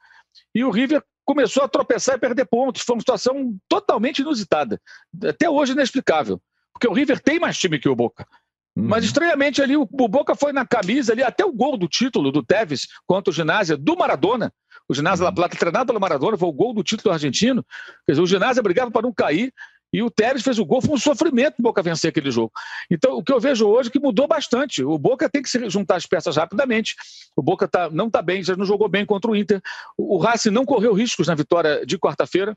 [0.54, 2.82] e o River começou a tropeçar e perder pontos.
[2.82, 4.80] Foi uma situação totalmente inusitada.
[5.24, 6.40] Até hoje inexplicável.
[6.72, 8.26] Porque o River tem mais time que o Boca.
[8.74, 8.88] Uhum.
[8.88, 12.42] Mas estranhamente ali, o, Boca foi na camisa ali, até o gol do título do
[12.42, 14.52] Tevez contra o ginásio do Maradona.
[14.88, 15.30] O ginásio uhum.
[15.30, 17.64] La Plata, treinado pelo Maradona, foi o gol do título argentino.
[18.06, 19.52] Quer dizer, o ginásio brigava para não cair.
[19.92, 22.50] E o Tevez fez o gol, foi um sofrimento o Boca vencer aquele jogo.
[22.90, 24.82] Então, o que eu vejo hoje é que mudou bastante.
[24.82, 26.96] O Boca tem que se juntar as peças rapidamente.
[27.36, 29.60] O Boca tá, não está bem, já não jogou bem contra o Inter.
[29.96, 32.56] O, o Racing não correu riscos na vitória de quarta-feira.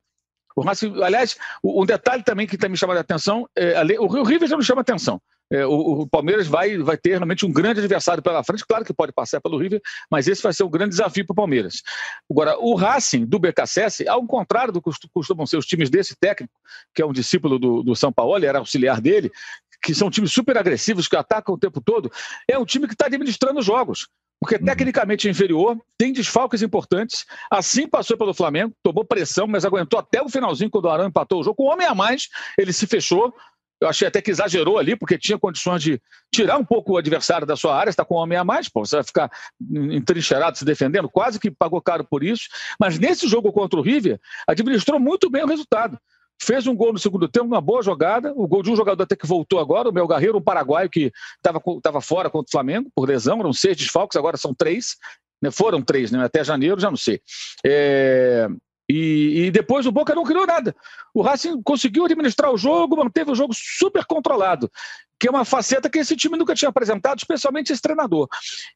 [0.56, 4.48] O Racing, aliás, um detalhe também que está me chamando a atenção, é, o River
[4.48, 5.22] já não chama atenção.
[5.52, 8.66] É, o, o, Palmeiras vai, vai ter realmente um grande adversário pela frente.
[8.66, 11.36] Claro que pode passar pelo River, mas esse vai ser um grande desafio para o
[11.36, 11.84] Palmeiras.
[12.30, 16.54] Agora, o Racing do BKSS, ao contrário do que costumam ser os times desse técnico,
[16.94, 19.32] que é um discípulo do, do São Paulo, era auxiliar dele,
[19.82, 22.12] que são times super agressivos, que atacam o tempo todo,
[22.48, 24.08] é um time que está administrando os jogos.
[24.40, 24.66] Porque uhum.
[24.66, 30.22] tecnicamente é inferior, tem desfalques importantes, assim passou pelo Flamengo, tomou pressão, mas aguentou até
[30.22, 31.56] o finalzinho quando o Arão empatou o jogo.
[31.56, 32.28] Com um homem a mais,
[32.58, 33.34] ele se fechou,
[33.82, 36.02] eu achei até que exagerou ali, porque tinha condições de
[36.34, 38.86] tirar um pouco o adversário da sua área, está com um homem a mais, pô,
[38.86, 39.32] você vai ficar
[39.92, 42.48] entrincheirado se defendendo, quase que pagou caro por isso.
[42.80, 46.00] Mas nesse jogo contra o River, administrou muito bem o resultado.
[46.42, 48.34] Fez um gol no segundo tempo, uma boa jogada.
[48.36, 51.12] O gol de um jogador até que voltou agora, o meu Garreiro, um paraguaio que
[51.38, 54.98] estava fora contra o Flamengo por lesão, eram seis desfalques, agora são três.
[55.42, 55.50] Né?
[55.50, 56.24] Foram três, né?
[56.24, 57.22] até janeiro, já não sei.
[57.66, 58.48] É...
[58.88, 60.76] E, e, depois o Boca não criou nada.
[61.14, 64.70] O Racing conseguiu administrar o jogo, manteve o jogo super controlado
[65.20, 68.28] que é uma faceta que esse time nunca tinha apresentado, especialmente esse treinador.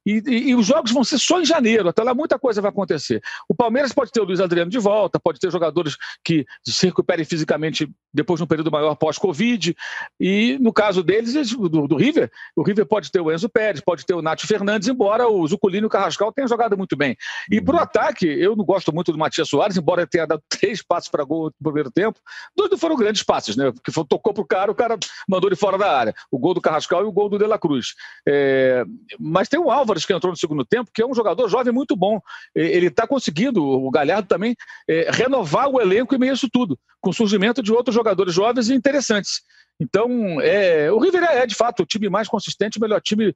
[0.05, 2.69] E, e, e, os jogos vão ser só em janeiro, até lá muita coisa vai
[2.69, 3.21] acontecer.
[3.47, 7.25] O Palmeiras pode ter o Luiz Adriano de volta, pode ter jogadores que se recuperem
[7.25, 9.75] fisicamente depois de um período maior pós-Covid,
[10.19, 14.05] e no caso deles, do, do, River, o River pode ter o Enzo Pérez, pode
[14.05, 17.15] ter o Nath Fernandes, embora o Zuculino e o Carrascal tenham jogado muito bem.
[17.51, 20.81] E para o ataque, eu não gosto muito do Matias Soares, embora tenha dado três
[20.81, 22.19] passos para gol no primeiro tempo,
[22.55, 23.71] dois não foram grandes passes, né?
[23.71, 24.97] Porque tocou para o cara, o cara
[25.27, 27.57] mandou ele fora da área o gol do Carrascal e o gol do De La
[27.57, 27.93] Cruz.
[28.27, 28.83] É,
[29.19, 31.95] mas tem o Álvares que entrou no segundo tempo, que é um jogador jovem muito
[31.95, 32.19] bom.
[32.55, 34.55] Ele está conseguindo, o Galhardo também,
[34.87, 38.69] é, renovar o elenco em meio isso tudo, com o surgimento de outros jogadores jovens
[38.69, 39.41] e interessantes.
[39.81, 43.33] Então, é, o River é, de fato, o time mais consistente, o melhor time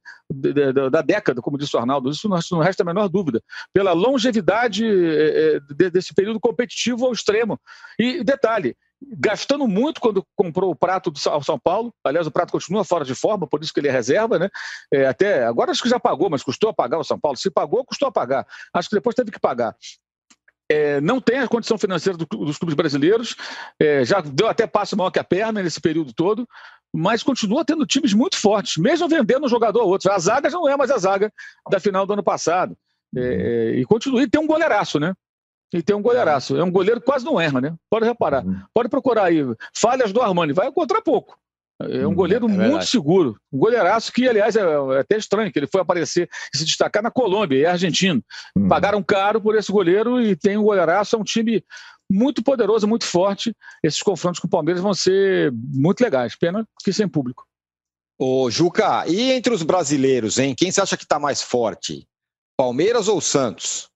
[0.90, 2.10] da década, como disse o Arnaldo.
[2.10, 3.42] Isso não, não resta a menor dúvida.
[3.72, 7.58] Pela longevidade é, é desse período competitivo ao extremo.
[7.98, 8.76] E detalhe,
[9.12, 11.92] gastando muito quando comprou o prato do São Paulo.
[12.04, 14.48] Aliás, o prato continua fora de forma, por isso que ele é reserva, né?
[14.92, 17.36] É, até agora acho que já pagou, mas custou a pagar o São Paulo.
[17.36, 18.46] Se pagou, custou a pagar.
[18.72, 19.76] Acho que depois teve que pagar.
[20.70, 23.36] É, não tem a condição financeira do, dos clubes brasileiros,
[23.78, 26.48] é, já deu até passo maior que a perna nesse período todo,
[26.92, 30.10] mas continua tendo times muito fortes, mesmo vendendo um jogador ou outro.
[30.10, 31.30] A zaga já não é mais a zaga
[31.70, 32.76] da final do ano passado.
[33.14, 34.22] É, é e continua.
[34.22, 35.12] E tem um goleiraço, né?
[35.74, 36.56] E tem um goleiraço.
[36.56, 37.74] É um goleiro que quase não erra, né?
[37.90, 38.46] Pode reparar.
[38.46, 38.60] Uhum.
[38.72, 39.44] Pode procurar aí.
[39.74, 40.52] Falhas do Armani.
[40.52, 41.36] Vai encontrar pouco.
[41.82, 42.14] É um uhum.
[42.14, 43.36] goleiro é muito seguro.
[43.52, 47.02] Um goleiraço que, aliás, é, é, até estranho que ele foi aparecer e se destacar
[47.02, 48.22] na Colômbia, é argentino.
[48.56, 48.68] Uhum.
[48.68, 51.16] Pagaram caro por esse goleiro e tem um goleiraço.
[51.16, 51.64] É um time
[52.08, 53.52] muito poderoso, muito forte.
[53.82, 56.36] Esses confrontos com o Palmeiras vão ser muito legais.
[56.36, 57.44] Pena que sem público.
[58.16, 60.54] Ô, Juca, e entre os brasileiros, hein?
[60.56, 62.06] Quem você acha que está mais forte?
[62.56, 63.88] Palmeiras ou Santos?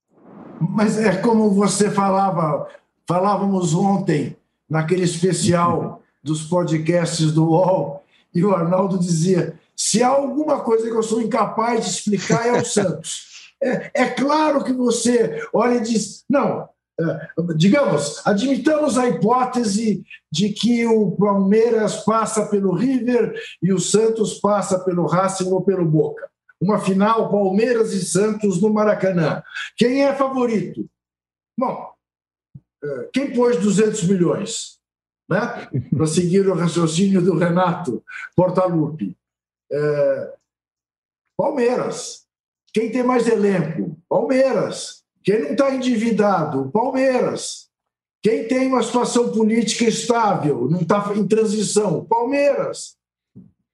[0.60, 2.68] Mas é como você falava,
[3.06, 4.36] falávamos ontem
[4.68, 8.02] naquele especial dos podcasts do UOL,
[8.34, 12.60] e o Arnaldo dizia: se há alguma coisa que eu sou incapaz de explicar é
[12.60, 13.28] o Santos.
[13.60, 16.68] É, é claro que você olha e diz: não,
[17.00, 24.34] é, digamos, admitamos a hipótese de que o Palmeiras passa pelo River e o Santos
[24.34, 26.28] passa pelo Racing ou pelo Boca
[26.60, 29.42] uma final Palmeiras e Santos no Maracanã.
[29.76, 30.88] Quem é favorito?
[31.56, 31.92] Bom,
[32.82, 34.78] é, quem pôs 200 milhões?
[35.28, 35.68] Né?
[35.94, 38.02] Para seguir o raciocínio do Renato
[38.34, 39.16] Portaluppi.
[39.70, 40.34] É,
[41.36, 42.26] Palmeiras.
[42.72, 43.96] Quem tem mais elenco?
[44.08, 45.04] Palmeiras.
[45.22, 46.70] Quem não está endividado?
[46.70, 47.68] Palmeiras.
[48.22, 52.04] Quem tem uma situação política estável, não está em transição?
[52.04, 52.97] Palmeiras.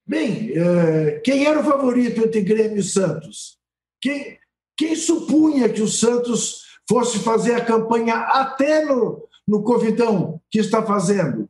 [0.07, 3.57] Bem, é, quem era o favorito entre Grêmio e Santos?
[3.99, 4.37] Quem,
[4.77, 10.83] quem supunha que o Santos fosse fazer a campanha até no, no Covidão que está
[10.83, 11.49] fazendo?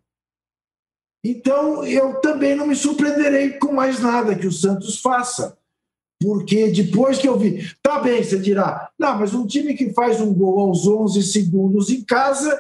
[1.23, 5.57] Então, eu também não me surpreenderei com mais nada que o Santos faça.
[6.21, 10.21] Porque depois que eu vi, tá bem, você dirá, não, mas um time que faz
[10.21, 12.57] um gol aos 11 segundos em casa,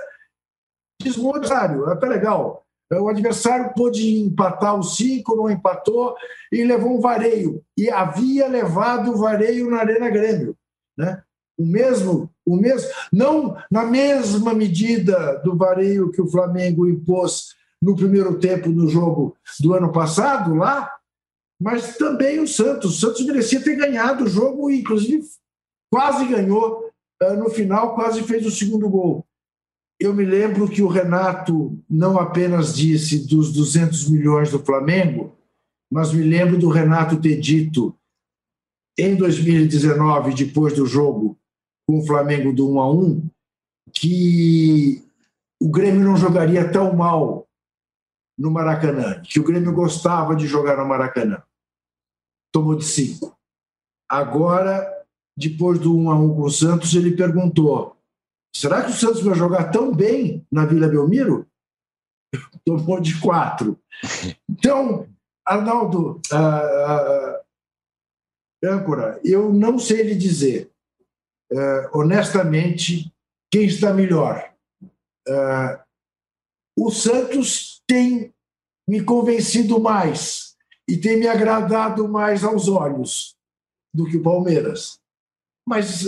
[1.01, 2.64] diz o contrário, é até legal.
[2.93, 6.15] O adversário pôde empatar os cinco, não empatou
[6.51, 7.63] e levou um vareio.
[7.77, 10.55] E havia levado o vareio na Arena Grêmio.
[10.97, 11.21] Né?
[11.57, 17.95] O mesmo, o mesmo, não na mesma medida do vareio que o Flamengo impôs no
[17.95, 20.91] primeiro tempo no jogo do ano passado lá,
[21.59, 22.97] mas também o Santos.
[22.97, 25.25] O Santos merecia ter ganhado o jogo inclusive,
[25.91, 26.85] quase ganhou.
[27.21, 29.25] Eh, no final, quase fez o segundo gol.
[29.99, 35.37] Eu me lembro que o Renato não apenas disse dos 200 milhões do Flamengo,
[35.91, 37.95] mas me lembro do Renato ter dito
[38.97, 41.37] em 2019, depois do jogo
[41.87, 43.29] com o Flamengo do 1 a 1,
[43.93, 45.03] que
[45.61, 47.47] o Grêmio não jogaria tão mal
[48.37, 51.41] no Maracanã, que o Grêmio gostava de jogar no Maracanã.
[52.51, 53.33] Tomou de 5.
[54.09, 54.85] Agora,
[55.37, 57.94] depois do 1 a 1 com o Santos, ele perguntou:
[58.55, 61.45] Será que o Santos vai jogar tão bem na Vila Belmiro?
[62.65, 63.77] Tomou de quatro.
[64.49, 65.09] Então,
[65.45, 67.43] Arnaldo, uh, uh,
[68.63, 70.71] âncora, eu não sei lhe dizer,
[71.51, 73.13] uh, honestamente,
[73.51, 74.53] quem está melhor.
[76.77, 78.33] O Santos tem
[78.87, 80.55] me convencido mais
[80.87, 83.35] e tem me agradado mais aos olhos
[83.93, 85.01] do que o Palmeiras.
[85.67, 86.03] Mas,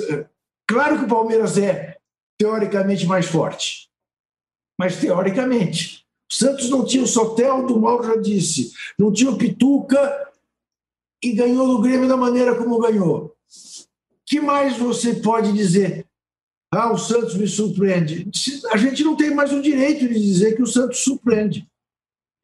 [0.68, 1.97] claro que o Palmeiras é
[2.38, 3.90] teoricamente mais forte.
[4.78, 6.06] Mas teoricamente.
[6.32, 10.30] O Santos não tinha o Sotel, do Mauro já disse, não tinha o Pituca
[11.24, 13.36] e ganhou do Grêmio da maneira como ganhou.
[14.26, 16.06] que mais você pode dizer?
[16.72, 18.30] Ah, o Santos me surpreende.
[18.72, 21.66] A gente não tem mais o direito de dizer que o Santos surpreende.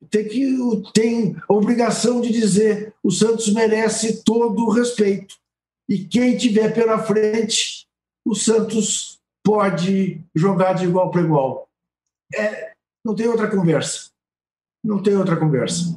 [0.09, 0.57] Tem, que,
[0.93, 5.35] tem obrigação de dizer o Santos merece todo o respeito.
[5.89, 7.85] E quem tiver pela frente,
[8.25, 9.12] o Santos
[9.43, 11.67] pode jogar de igual para igual.
[12.33, 12.71] É,
[13.05, 14.09] não tem outra conversa.
[14.83, 15.95] Não tem outra conversa.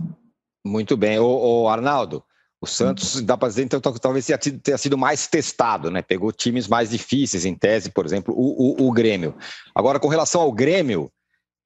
[0.67, 1.19] Muito bem.
[1.19, 2.23] O, o Arnaldo,
[2.61, 6.03] o Santos, dá para dizer, então, talvez tenha sido, tenha sido, mais testado, né?
[6.03, 9.35] Pegou times mais difíceis, em tese, por exemplo, o, o, o Grêmio.
[9.75, 11.11] Agora, com relação ao Grêmio,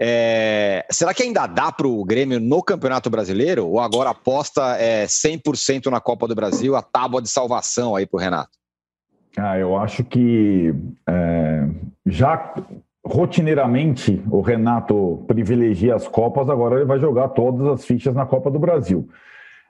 [0.01, 0.87] é...
[0.91, 3.67] será que ainda dá para o Grêmio no Campeonato Brasileiro?
[3.67, 8.19] Ou agora aposta é, 100% na Copa do Brasil, a tábua de salvação aí para
[8.19, 8.61] o Renato?
[9.37, 10.75] Ah, eu acho que
[11.09, 11.69] é,
[12.07, 12.55] já
[13.05, 18.51] rotineiramente o Renato privilegia as Copas, agora ele vai jogar todas as fichas na Copa
[18.51, 19.09] do Brasil.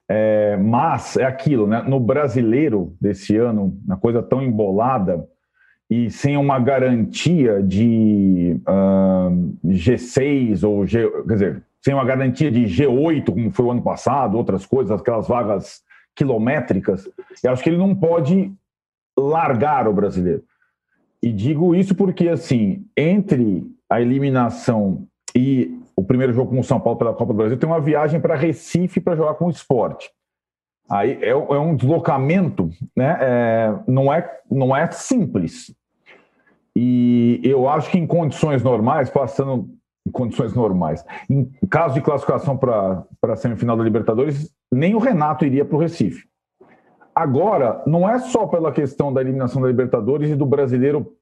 [0.08, 1.82] É, mas é aquilo, né?
[1.86, 5.24] No brasileiro desse ano, uma coisa tão embolada,
[5.88, 12.64] e sem uma garantia de uh, G6 ou G, quer dizer, sem uma garantia de
[12.64, 15.82] G8, como foi o ano passado, outras coisas, aquelas vagas
[16.14, 17.08] quilométricas,
[17.42, 18.52] eu acho que ele não pode
[19.28, 20.42] largar o brasileiro.
[21.22, 25.06] E digo isso porque, assim, entre a eliminação
[25.36, 28.20] e o primeiro jogo com o São Paulo pela Copa do Brasil, tem uma viagem
[28.20, 30.10] para Recife para jogar com o esporte.
[30.88, 33.16] Aí é, é um deslocamento, né?
[33.20, 35.72] É, não, é, não é simples.
[36.74, 39.68] E eu acho que em condições normais, passando
[40.06, 45.44] em condições normais, em caso de classificação para a semifinal da Libertadores, nem o Renato
[45.44, 46.29] iria para o Recife.
[47.20, 51.14] Agora, não é só pela questão da eliminação da Libertadores e do brasileiro,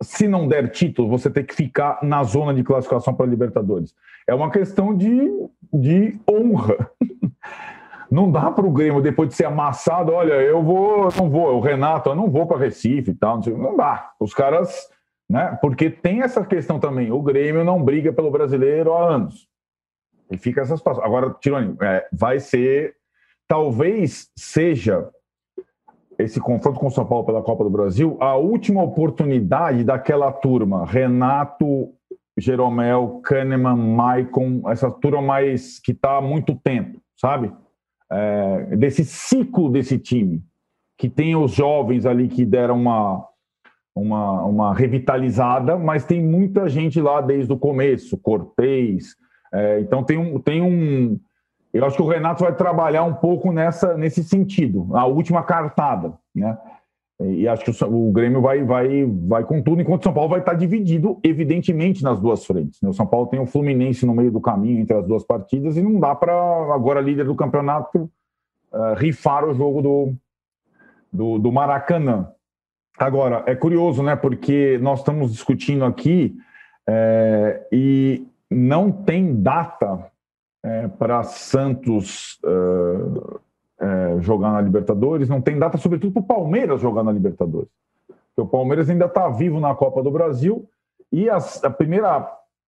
[0.00, 3.92] se não der título, você ter que ficar na zona de classificação para a Libertadores.
[4.24, 5.28] É uma questão de,
[5.74, 6.88] de honra.
[8.08, 11.60] Não dá para o Grêmio, depois de ser amassado, olha, eu vou, não vou, o
[11.60, 13.40] Renato, eu não vou para Recife e tal.
[13.40, 14.12] Não, dá.
[14.20, 14.86] Os caras,
[15.26, 15.58] né?
[15.62, 17.10] Porque tem essa questão também.
[17.10, 19.48] O Grêmio não briga pelo brasileiro há anos.
[20.30, 21.02] E fica essa situação.
[21.02, 22.94] Agora, Tironi, é, vai ser.
[23.48, 25.08] Talvez seja
[26.18, 30.84] esse confronto com o São Paulo pela Copa do Brasil a última oportunidade daquela turma,
[30.86, 31.90] Renato,
[32.36, 37.52] Jeromel, Kahneman, Maicon, essa turma mais que está há muito tempo, sabe?
[38.10, 40.42] É, desse ciclo desse time,
[40.98, 43.26] que tem os jovens ali que deram uma,
[43.94, 49.16] uma, uma revitalizada, mas tem muita gente lá desde o começo, Cortez.
[49.52, 51.18] É, então tem um, tem um
[51.72, 56.12] eu acho que o Renato vai trabalhar um pouco nessa, nesse sentido, a última cartada,
[56.34, 56.58] né?
[57.20, 60.30] E acho que o, o Grêmio vai, vai, vai com tudo, enquanto o São Paulo
[60.30, 62.80] vai estar dividido, evidentemente, nas duas frentes.
[62.80, 62.88] Né?
[62.88, 65.82] O São Paulo tem o Fluminense no meio do caminho entre as duas partidas e
[65.82, 66.32] não dá para,
[66.74, 68.10] agora líder do campeonato,
[68.72, 70.14] uh, rifar o jogo do,
[71.12, 72.28] do, do Maracanã.
[72.98, 74.16] Agora, é curioso, né?
[74.16, 76.36] Porque nós estamos discutindo aqui
[76.88, 80.10] é, e não tem data
[80.62, 83.40] é, para Santos uh,
[83.80, 87.68] é, jogar na Libertadores, não tem data, sobretudo, para o Palmeiras jogar na Libertadores.
[88.06, 90.68] Porque o Palmeiras ainda está vivo na Copa do Brasil
[91.10, 92.20] e as, a primeira,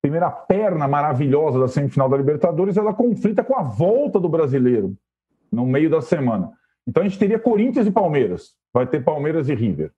[0.03, 4.97] primeira perna maravilhosa da semifinal da Libertadores ela conflita com a volta do brasileiro
[5.51, 6.53] no meio da semana.
[6.87, 9.93] Então a gente teria Corinthians e Palmeiras, vai ter Palmeiras e River.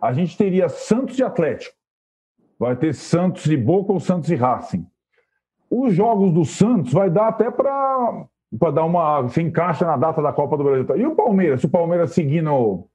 [0.00, 1.74] A gente teria Santos e Atlético,
[2.58, 4.86] vai ter Santos e Boca ou Santos e Racing.
[5.70, 8.26] Os jogos do Santos vai dar até para
[8.72, 9.28] dar uma.
[9.28, 10.96] se encaixa na data da Copa do Brasil.
[10.96, 11.60] E o Palmeiras?
[11.60, 12.86] Se o Palmeiras seguindo.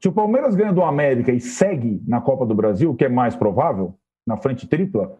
[0.00, 3.34] Se o Palmeiras ganha do América e segue na Copa do Brasil, que é mais
[3.34, 3.94] provável,
[4.26, 5.16] na frente tripla,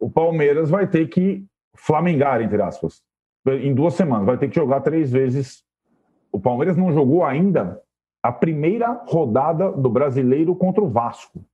[0.00, 3.00] o Palmeiras vai ter que flamengar, entre aspas,
[3.46, 4.26] em duas semanas.
[4.26, 5.62] Vai ter que jogar três vezes.
[6.32, 7.80] O Palmeiras não jogou ainda
[8.22, 11.44] a primeira rodada do brasileiro contra o Vasco.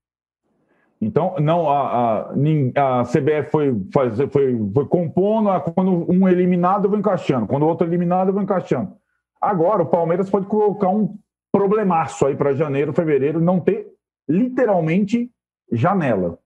[1.00, 2.30] Então, não, a,
[2.76, 7.62] a, a CBF foi, fazer, foi, foi compondo, quando um eliminado eu vou encaixando, quando
[7.62, 8.92] o outro eliminado eu vou encaixando.
[9.40, 11.16] Agora, o Palmeiras pode colocar um
[11.50, 13.86] problemaço aí para janeiro, fevereiro, não ter
[14.28, 15.30] literalmente
[15.72, 16.38] janela.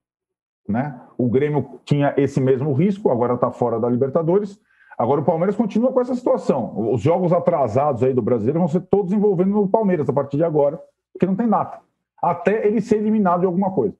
[0.67, 0.99] Né?
[1.17, 4.57] O Grêmio tinha esse mesmo risco, agora está fora da Libertadores.
[4.97, 6.73] Agora o Palmeiras continua com essa situação.
[6.93, 10.43] Os jogos atrasados aí do brasileiro vão ser todos envolvendo o Palmeiras a partir de
[10.45, 10.79] agora,
[11.11, 11.81] porque não tem data.
[12.23, 13.93] Até ele ser eliminado de alguma coisa.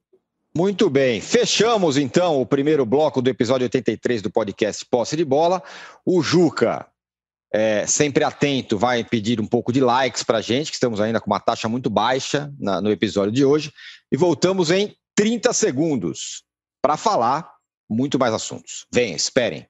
[0.57, 5.61] Muito bem, fechamos então o primeiro bloco do episódio 83 do podcast Posse de Bola.
[6.05, 6.87] O Juca,
[7.53, 11.29] é, sempre atento, vai pedir um pouco de likes para gente, que estamos ainda com
[11.29, 13.69] uma taxa muito baixa na, no episódio de hoje.
[14.09, 16.43] E voltamos em 30 segundos
[16.81, 17.51] para falar
[17.89, 18.85] muito mais assuntos.
[18.93, 19.67] Vem, esperem.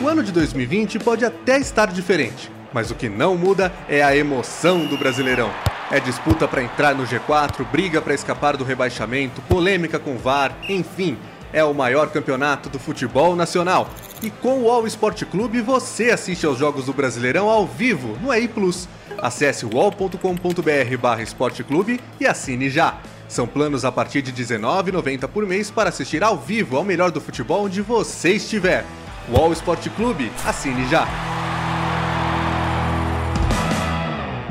[0.00, 4.16] O ano de 2020 pode até estar diferente, mas o que não muda é a
[4.16, 5.50] emoção do Brasileirão.
[5.94, 11.16] É disputa para entrar no G4, briga para escapar do rebaixamento, polêmica com VAR, enfim,
[11.52, 13.88] é o maior campeonato do futebol nacional.
[14.20, 18.34] E com o All Sport Clube você assiste aos jogos do Brasileirão ao vivo no
[18.34, 18.88] EI Plus.
[19.22, 22.98] Acesse wall.com.br esporteclube e assine já.
[23.28, 27.20] São planos a partir de R$19,90 por mês para assistir ao vivo ao melhor do
[27.20, 28.84] futebol onde você estiver.
[29.28, 31.06] Wall Sport Clube, assine já!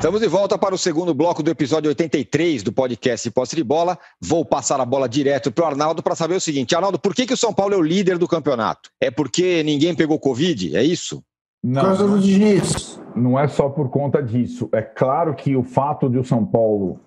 [0.03, 3.97] Estamos de volta para o segundo bloco do episódio 83 do podcast Posse de Bola.
[4.19, 7.25] Vou passar a bola direto para o Arnaldo para saber o seguinte: Arnaldo, por que,
[7.25, 8.89] que o São Paulo é o líder do campeonato?
[8.99, 10.75] É porque ninguém pegou Covid?
[10.75, 11.23] É isso?
[11.63, 13.01] Não, por causa disso.
[13.15, 14.67] Não é só por conta disso.
[14.73, 16.99] É claro que o fato de o São Paulo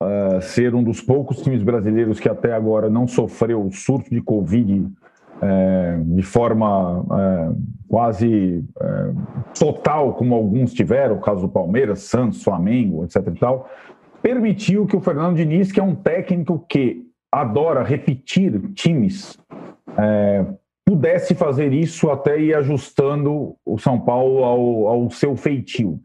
[0.00, 4.92] uh, ser um dos poucos times brasileiros que até agora não sofreu surto de Covid
[5.42, 7.52] é, de forma é,
[7.88, 9.12] quase é,
[9.58, 13.26] total, como alguns tiveram, o caso do Palmeiras, Santos, Flamengo, etc.
[13.28, 13.68] E tal,
[14.22, 19.38] permitiu que o Fernando Diniz, que é um técnico que adora repetir times,
[19.98, 20.44] é,
[20.84, 26.00] pudesse fazer isso até ir ajustando o São Paulo ao, ao seu feitio.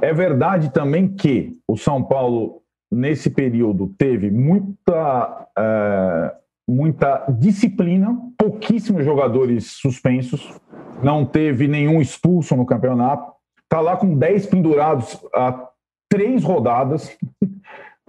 [0.00, 6.34] É verdade também que o São Paulo, nesse período, teve muita, é,
[6.68, 10.54] muita disciplina, pouquíssimos jogadores suspensos,
[11.02, 13.32] não teve nenhum expulso no campeonato,
[13.64, 15.68] está lá com 10 pendurados há
[16.08, 17.16] três rodadas.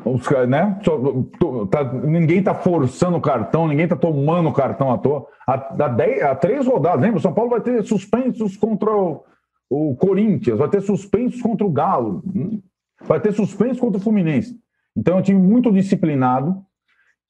[0.05, 0.79] Os, né?
[1.71, 5.25] Tá, ninguém está forçando o cartão, ninguém está tomando o cartão à toa.
[5.45, 7.17] Há, dez, há três rodadas, lembra?
[7.17, 9.23] O São Paulo vai ter suspensos contra o,
[9.67, 12.23] o Corinthians, vai ter suspensos contra o Galo,
[13.01, 14.55] vai ter suspensos contra o Fluminense.
[14.95, 16.63] Então é um time muito disciplinado.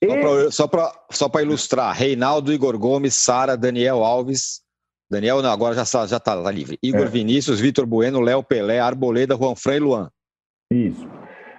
[0.02, 0.52] E...
[0.52, 4.62] Só para ilustrar, Reinaldo, Igor Gomes, Sara, Daniel Alves,
[5.10, 6.78] Daniel não, agora já está já tá, tá livre.
[6.84, 7.10] Igor é.
[7.10, 10.10] Vinícius, Vitor Bueno, Léo Pelé, Arboleda, Juan Fran e Luan.
[10.72, 11.08] Isso.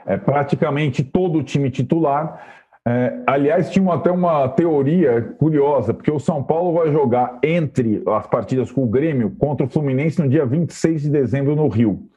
[0.07, 2.59] É praticamente todo o time titular.
[2.87, 8.27] É, aliás, tinha até uma teoria curiosa, porque o São Paulo vai jogar entre as
[8.27, 12.09] partidas com o Grêmio contra o Fluminense no dia 26 de dezembro no Rio.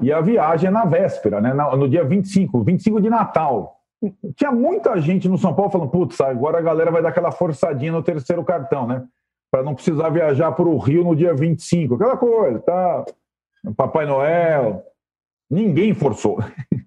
[0.00, 1.52] E a viagem é na véspera, né?
[1.54, 3.81] no dia 25, 25 de Natal.
[4.34, 7.92] Tinha muita gente no São Paulo falando, putz, agora a galera vai dar aquela forçadinha
[7.92, 9.04] no terceiro cartão, né?
[9.50, 11.94] Para não precisar viajar para o Rio no dia 25.
[11.94, 13.04] Aquela coisa, tá?
[13.76, 14.82] Papai Noel.
[15.50, 16.38] Ninguém forçou.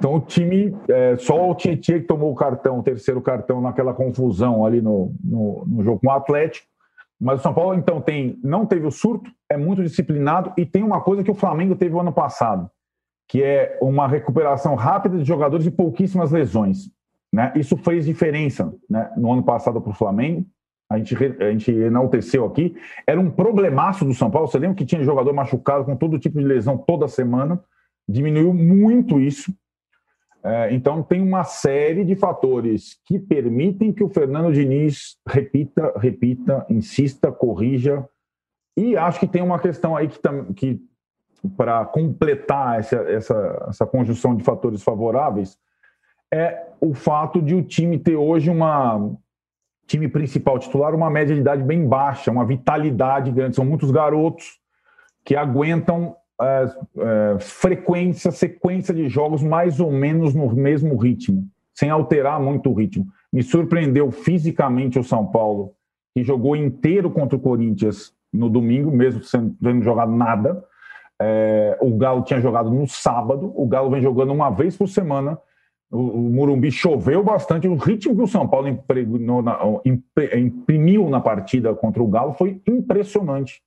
[0.00, 3.92] Então o time, é, só o Tietchan que tomou o cartão, o terceiro cartão naquela
[3.92, 6.66] confusão ali no, no, no, jogo com o Atlético.
[7.20, 10.82] Mas o São Paulo, então, tem, não teve o surto, é muito disciplinado e tem
[10.82, 12.70] uma coisa que o Flamengo teve o ano passado,
[13.30, 16.90] que é uma recuperação rápida de jogadores e pouquíssimas lesões.
[17.32, 17.52] Né?
[17.54, 19.08] Isso fez diferença né?
[19.16, 20.44] no ano passado para o Flamengo.
[20.90, 22.74] A gente, a gente enalteceu aqui.
[23.06, 24.48] Era um problemaço do São Paulo.
[24.48, 27.62] Você lembra que tinha jogador machucado com todo tipo de lesão toda semana?
[28.08, 29.54] Diminuiu muito isso.
[30.42, 36.66] É, então, tem uma série de fatores que permitem que o Fernando Diniz repita, repita,
[36.68, 38.04] insista, corrija.
[38.76, 40.18] E acho que tem uma questão aí que,
[40.56, 40.89] que
[41.56, 45.58] para completar essa, essa, essa conjunção de fatores favoráveis,
[46.32, 49.10] é o fato de o time ter hoje uma
[49.86, 53.56] time principal titular uma média de idade bem baixa, uma vitalidade grande.
[53.56, 54.60] São muitos garotos
[55.24, 62.40] que aguentam é, frequência, sequência de jogos mais ou menos no mesmo ritmo, sem alterar
[62.40, 63.06] muito o ritmo.
[63.32, 65.74] Me surpreendeu fisicamente o São Paulo,
[66.14, 70.64] que jogou inteiro contra o Corinthians no domingo, mesmo sem tendo jogado nada.
[71.20, 75.38] É, o Galo tinha jogado no sábado, o Galo vem jogando uma vez por semana.
[75.90, 77.68] O, o Murumbi choveu bastante.
[77.68, 78.68] O ritmo que o São Paulo
[80.34, 83.60] imprimiu na partida contra o Galo foi impressionante,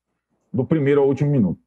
[0.51, 1.59] do primeiro ao último minuto.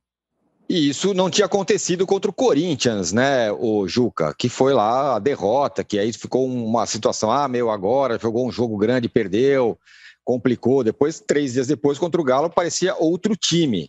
[0.69, 5.19] E isso não tinha acontecido contra o Corinthians, né, o Juca, que foi lá a
[5.21, 9.79] derrota, que aí ficou uma situação, ah, meu, agora jogou um jogo grande, perdeu,
[10.25, 10.83] complicou.
[10.83, 13.89] Depois, três dias depois, contra o Galo, parecia outro time.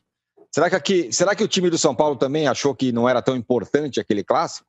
[0.58, 3.22] Será que, aqui, será que o time do São Paulo também achou que não era
[3.22, 4.66] tão importante aquele clássico?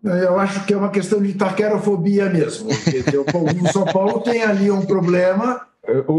[0.00, 2.68] Eu acho que é uma questão de taquerofobia mesmo.
[3.68, 5.66] O São Paulo tem ali um problema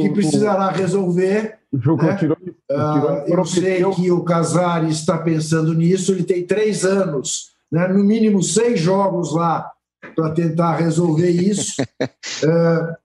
[0.01, 2.17] que precisará resolver Juca, né?
[2.17, 7.87] tirou, tirou, eu sei que o Casares está pensando nisso, ele tem três anos, né?
[7.87, 9.71] no mínimo seis jogos lá
[10.13, 11.81] para tentar resolver isso.
[11.81, 12.95] uh,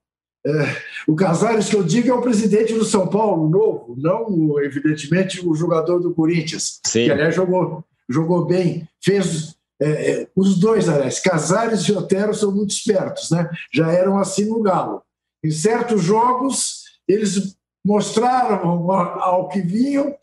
[1.07, 5.53] o Casares, que eu digo, é o presidente do São Paulo, novo, não, evidentemente, o
[5.53, 7.05] jogador do Corinthians, Sim.
[7.05, 9.57] que, aliás, jogou, jogou bem, fez.
[9.81, 13.49] É, os dois, aliás, Casares e Otero são muito espertos, né?
[13.73, 15.01] já eram assim no Galo.
[15.41, 20.13] Em certos jogos, eles mostraram ao que vinham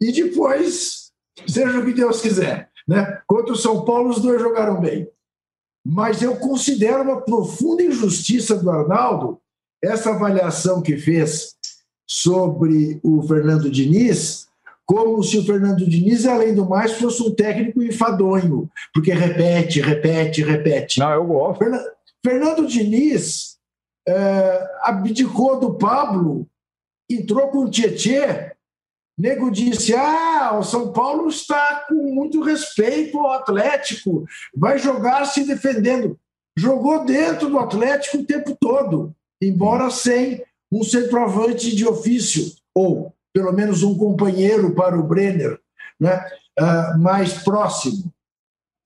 [0.00, 1.12] e depois,
[1.46, 2.70] seja o que Deus quiser.
[2.88, 3.20] Né?
[3.26, 5.06] Contra o São Paulo, os dois jogaram bem.
[5.84, 9.41] Mas eu considero uma profunda injustiça do Arnaldo
[9.82, 11.54] essa avaliação que fez
[12.06, 14.46] sobre o Fernando Diniz,
[14.84, 20.42] como se o Fernando Diniz, além do mais, fosse um técnico enfadonho, porque repete, repete,
[20.42, 21.00] repete.
[21.00, 21.64] Não, eu gosto.
[22.24, 23.56] Fernando Diniz
[24.06, 26.46] é, abdicou do Pablo
[27.10, 28.52] entrou com o Tietê,
[29.18, 34.24] nego disse: Ah, o São Paulo está com muito respeito ao Atlético,
[34.54, 36.18] vai jogar se defendendo.
[36.56, 43.52] Jogou dentro do Atlético o tempo todo, embora sem um centroavante de ofício, ou pelo
[43.52, 45.58] menos um companheiro para o Brenner,
[45.98, 46.24] né,
[46.58, 48.12] uh, mais próximo.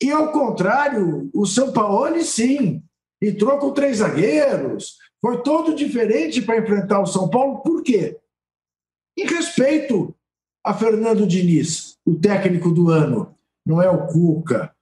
[0.02, 2.82] E ao contrário, o São Paulo, sim,
[3.22, 7.61] entrou com três zagueiros, foi todo diferente para enfrentar o São Paulo.
[7.61, 8.18] Por quê?
[9.18, 10.14] Em respeito
[10.62, 13.34] a Fernando Diniz, o técnico do ano.
[13.64, 14.76] Não é o Cuca.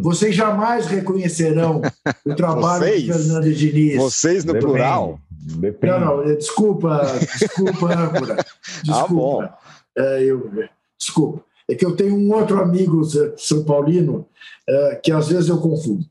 [0.00, 1.80] Vocês jamais reconhecerão
[2.24, 3.06] o trabalho vocês?
[3.06, 3.96] do Fernando Diniz.
[3.96, 4.72] Vocês no Depende.
[4.72, 5.20] plural?
[5.30, 5.92] Depende.
[5.92, 7.00] Não, não, desculpa,
[7.38, 8.44] desculpa, âncora.
[8.84, 9.08] Desculpa.
[9.14, 9.48] bom.
[9.96, 10.50] É, eu,
[10.98, 11.44] desculpa.
[11.68, 13.02] É que eu tenho um outro amigo
[13.36, 14.26] São Paulino
[14.68, 16.04] é, que às vezes eu confundo.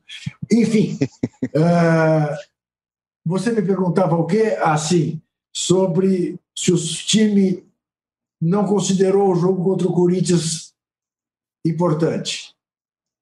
[0.50, 0.98] Enfim,
[1.54, 2.36] é,
[3.24, 4.56] você me perguntava o quê?
[4.62, 5.20] Assim,
[5.54, 7.64] sobre se o time
[8.40, 10.72] não considerou o jogo contra o Corinthians
[11.64, 12.54] importante.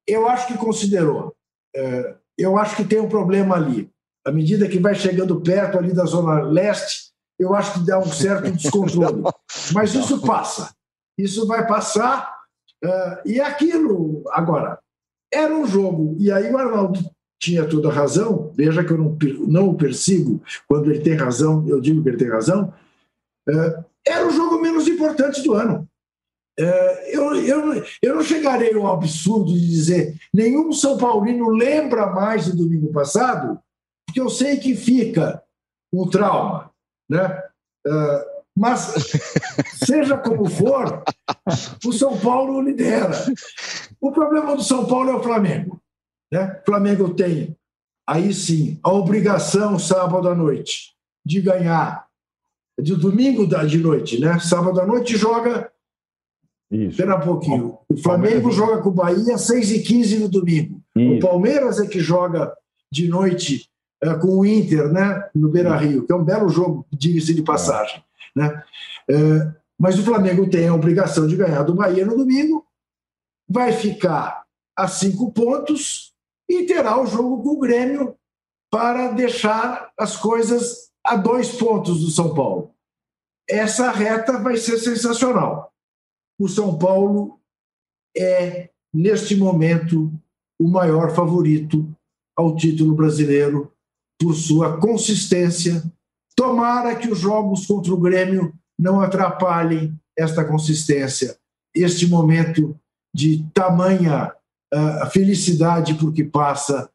[0.09, 1.37] Eu acho que considerou.
[1.77, 3.91] É, eu acho que tem um problema ali.
[4.27, 8.07] À medida que vai chegando perto ali da Zona Leste, eu acho que dá um
[8.07, 9.23] certo descontrole.
[9.73, 10.75] Mas isso passa.
[11.17, 12.37] Isso vai passar.
[12.83, 14.79] Uh, e aquilo, agora,
[15.33, 16.17] era um jogo.
[16.19, 17.01] E aí o Arnaldo
[17.41, 18.53] tinha toda a razão.
[18.55, 22.19] Veja que eu não, não o persigo quando ele tem razão, eu digo que ele
[22.19, 22.73] tem razão.
[23.49, 25.88] Uh, era o jogo menos importante do ano.
[26.59, 32.49] Uh, eu, eu, eu não chegarei ao absurdo de dizer nenhum São Paulino lembra mais
[32.49, 33.61] do domingo passado,
[34.05, 35.43] porque eu sei que fica
[35.93, 36.71] um trauma.
[37.09, 37.43] Né?
[37.87, 38.93] Uh, mas,
[39.85, 41.05] seja como for,
[41.87, 43.13] o São Paulo lidera.
[44.01, 45.81] O problema do São Paulo é o Flamengo.
[46.33, 46.61] Né?
[46.61, 47.57] O Flamengo tem,
[48.07, 50.95] aí sim, a obrigação, sábado à noite,
[51.25, 52.09] de ganhar.
[52.81, 54.39] De domingo de noite, né?
[54.39, 55.71] Sábado à noite joga.
[56.71, 56.91] Isso.
[56.91, 57.79] Espera um pouquinho.
[57.89, 60.83] O Flamengo joga com o Bahia às 6h15 no domingo.
[60.95, 61.17] Isso.
[61.17, 62.53] O Palmeiras é que joga
[62.93, 63.69] de noite
[64.03, 65.29] é, com o Inter, né?
[65.35, 68.03] No Beira Rio, que é um belo jogo, diga-se de passagem.
[68.37, 68.63] Né?
[69.11, 72.67] É, mas o Flamengo tem a obrigação de ganhar do Bahia no domingo,
[73.49, 74.45] vai ficar
[74.77, 76.13] a cinco pontos
[76.49, 78.15] e terá o jogo com o Grêmio
[78.71, 82.75] para deixar as coisas a dois pontos do São Paulo.
[83.49, 85.73] Essa reta vai ser sensacional.
[86.39, 87.39] O São Paulo
[88.17, 90.13] é, neste momento,
[90.59, 91.89] o maior favorito
[92.37, 93.73] ao título brasileiro
[94.21, 95.83] por sua consistência,
[96.37, 101.37] Tomara que os jogos contra o Grêmio não atrapalhem esta consistência,
[101.75, 102.79] este momento
[103.13, 104.33] de tamanha
[104.73, 106.89] uh, felicidade porque passa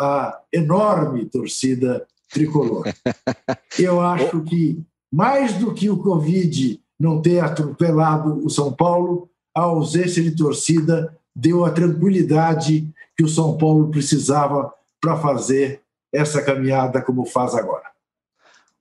[0.00, 2.86] a enorme torcida tricolor.
[3.78, 4.82] Eu acho que,
[5.12, 11.16] mais do que o Covid não ter atropelado o São Paulo, a ausência de torcida
[11.34, 15.82] deu a tranquilidade que o São Paulo precisava para fazer
[16.12, 17.84] essa caminhada como faz agora.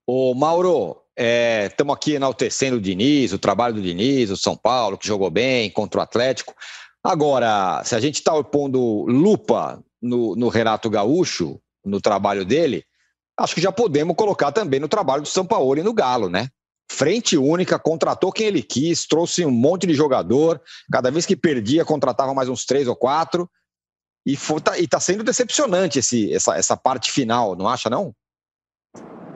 [0.06, 4.98] Ô, Mauro, estamos é, aqui enaltecendo o Diniz, o trabalho do Diniz, o São Paulo,
[4.98, 6.54] que jogou bem contra o Atlético.
[7.04, 12.84] Agora, se a gente está pondo lupa no, no Renato Gaúcho, no trabalho dele,
[13.38, 16.50] acho que já podemos colocar também no trabalho do São Paulo e no Galo, né?
[16.98, 20.60] Frente única, contratou quem ele quis, trouxe um monte de jogador,
[20.92, 23.48] cada vez que perdia, contratava mais uns três ou quatro.
[24.26, 24.34] E
[24.80, 28.16] está sendo decepcionante esse, essa, essa parte final, não acha, não?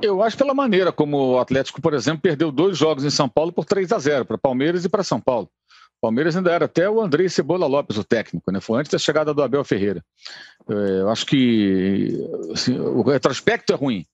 [0.01, 3.53] Eu acho pela maneira como o Atlético, por exemplo, perdeu dois jogos em São Paulo
[3.53, 5.47] por 3 a 0 para Palmeiras e para São Paulo.
[6.01, 8.59] Palmeiras ainda era até o André Cebola Lopes, o técnico, né?
[8.59, 10.03] Foi antes da chegada do Abel Ferreira.
[10.67, 14.07] É, eu acho que assim, o retrospecto é ruim.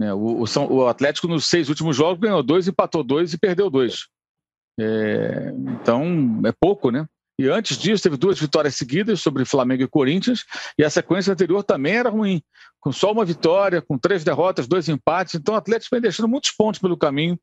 [0.00, 0.14] Né?
[0.14, 4.06] O, o, o, Atlético, nos seis últimos jogos, ganhou dois, empatou dois e perdeu dois.
[4.80, 7.06] É, então, é pouco, né?
[7.38, 10.44] E antes disso, teve duas vitórias seguidas sobre Flamengo e Corinthians,
[10.78, 12.42] e a sequência anterior também era ruim,
[12.80, 15.34] com só uma vitória, com três derrotas, dois empates.
[15.34, 17.38] Então, o Atlético vem deixando muitos pontos pelo caminho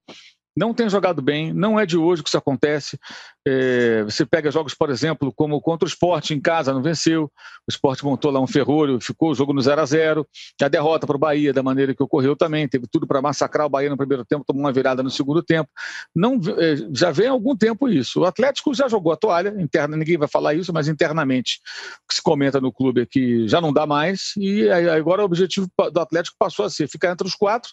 [0.57, 2.99] não tem jogado bem, não é de hoje que isso acontece.
[3.47, 7.25] É, você pega jogos, por exemplo, como contra o Sport em casa, não venceu.
[7.67, 10.27] O Sport montou lá um ferrolho, ficou o jogo no 0 a 0
[10.59, 13.69] A derrota para o Bahia, da maneira que ocorreu também, teve tudo para massacrar o
[13.69, 15.69] Bahia no primeiro tempo, tomou uma virada no segundo tempo.
[16.15, 18.21] Não, é, já vem há algum tempo isso.
[18.21, 21.59] O Atlético já jogou a toalha, interna, ninguém vai falar isso, mas internamente
[22.03, 25.25] o que se comenta no clube é que já não dá mais, e agora o
[25.25, 27.69] objetivo do Atlético passou a ser ficar entre os quatro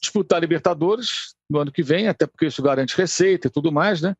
[0.00, 4.16] disputar Libertadores no ano que vem, até porque isso garante receita e tudo mais, né?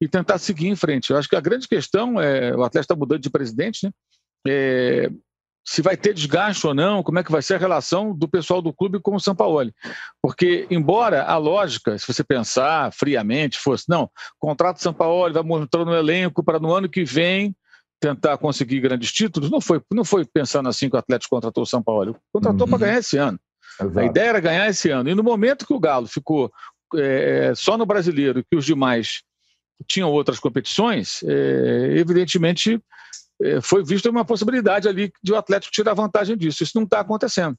[0.00, 1.10] E tentar seguir em frente.
[1.10, 3.92] Eu acho que a grande questão é o Atlético está mudando de presidente, né?
[4.48, 5.10] É,
[5.68, 8.62] se vai ter desgaste ou não, como é que vai ser a relação do pessoal
[8.62, 9.72] do clube com o São Paulo.
[10.22, 14.08] Porque, embora a lógica, se você pensar friamente, fosse, não,
[14.38, 17.54] contrato São Paulo, vai mostrando no elenco para no ano que vem
[17.98, 21.66] tentar conseguir grandes títulos, não foi, não foi pensando assim que o Atlético contratou o
[21.66, 22.16] São Paulo.
[22.32, 22.70] Contratou uhum.
[22.70, 23.38] para ganhar esse ano.
[23.80, 23.98] Exato.
[23.98, 25.10] A ideia era ganhar esse ano.
[25.10, 26.52] E no momento que o Galo ficou
[26.94, 29.22] é, só no brasileiro que os demais
[29.86, 32.80] tinham outras competições, é, evidentemente
[33.42, 36.62] é, foi vista uma possibilidade ali de o Atlético tirar vantagem disso.
[36.62, 37.56] Isso não está acontecendo.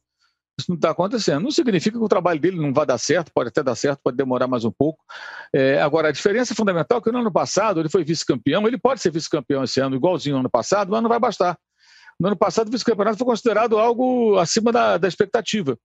[0.59, 1.43] Isso não está acontecendo.
[1.43, 4.17] Não significa que o trabalho dele não vai dar certo, pode até dar certo, pode
[4.17, 4.99] demorar mais um pouco.
[5.53, 8.99] É, agora, a diferença fundamental é que no ano passado ele foi vice-campeão, ele pode
[8.99, 11.57] ser vice-campeão esse ano, igualzinho ao ano passado, mas não vai bastar.
[12.19, 15.77] No ano passado, o vice-campeonato foi considerado algo acima da, da expectativa.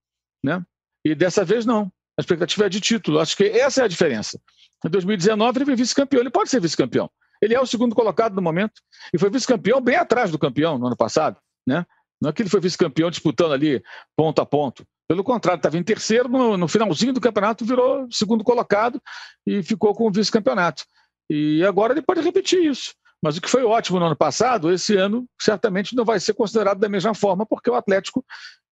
[0.43, 0.63] Né?
[1.05, 1.93] E dessa vez, não.
[2.19, 3.21] A expectativa é de título.
[3.21, 4.41] Acho que essa é a diferença.
[4.85, 6.21] Em 2019, ele foi vice-campeão.
[6.21, 7.11] Ele pode ser vice-campeão.
[7.41, 8.81] Ele é o segundo colocado no momento.
[9.13, 11.39] E foi vice-campeão bem atrás do campeão no ano passado.
[11.67, 11.85] Né?
[12.21, 13.83] Não é que ele foi vice-campeão disputando ali
[14.17, 14.85] ponto a ponto.
[15.09, 19.01] Pelo contrário, estava em terceiro, no, no, finalzinho do campeonato virou segundo colocado
[19.47, 20.85] e ficou com o vice-campeonato.
[21.29, 22.95] E agora ele pode repetir isso.
[23.23, 26.81] Mas o que foi ótimo no ano passado, esse ano certamente não vai ser considerado
[26.81, 28.25] da mesma forma, porque o Atlético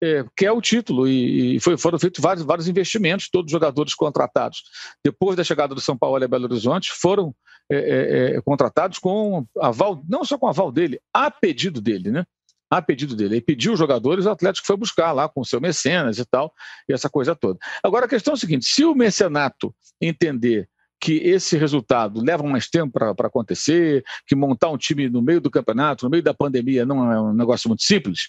[0.03, 3.94] é, quer o título e, e foi, foram feitos vários, vários investimentos, todos os jogadores
[3.94, 4.62] contratados
[5.05, 7.34] depois da chegada do São Paulo a Belo Horizonte foram
[7.70, 12.24] é, é, é, contratados com aval, não só com aval dele, a pedido dele, né?
[12.68, 13.34] A pedido dele.
[13.34, 16.53] Ele pediu os jogadores, o Atlético foi buscar lá com o seu mecenas e tal,
[16.88, 17.59] e essa coisa toda.
[17.82, 20.68] Agora a questão é a seguinte: se o mecenato entender
[21.01, 25.51] que esse resultado leva mais tempo para acontecer, que montar um time no meio do
[25.51, 28.28] campeonato, no meio da pandemia, não é um negócio muito simples,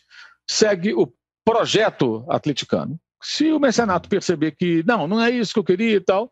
[0.49, 1.11] segue o
[1.43, 2.99] projeto atleticano.
[3.22, 6.32] Se o mecenato perceber que não, não é isso que eu queria e tal,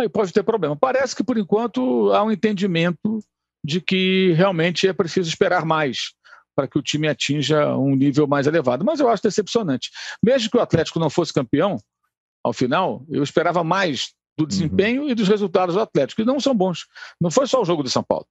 [0.00, 0.76] aí pode ter problema.
[0.76, 3.20] Parece que, por enquanto, há um entendimento
[3.64, 6.12] de que realmente é preciso esperar mais
[6.56, 8.84] para que o time atinja um nível mais elevado.
[8.84, 9.90] Mas eu acho decepcionante.
[10.22, 11.78] Mesmo que o Atlético não fosse campeão,
[12.42, 14.48] ao final, eu esperava mais do uhum.
[14.48, 15.08] desempenho uhum.
[15.08, 16.86] e dos resultados do Atlético, que não são bons.
[17.20, 18.26] Não foi só o jogo do São Paulo.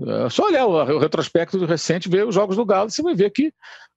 [0.00, 3.52] É só olhar o, retrospecto recente, ver os jogos do Galo, você vai ver que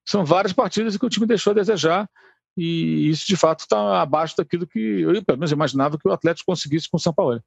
[0.06, 2.10] são várias partidas que o time deixou a desejar
[2.56, 6.52] e isso de fato está abaixo daquilo que eu, pelo menos, imaginava que o Atlético
[6.52, 7.42] conseguisse com o São Paulo.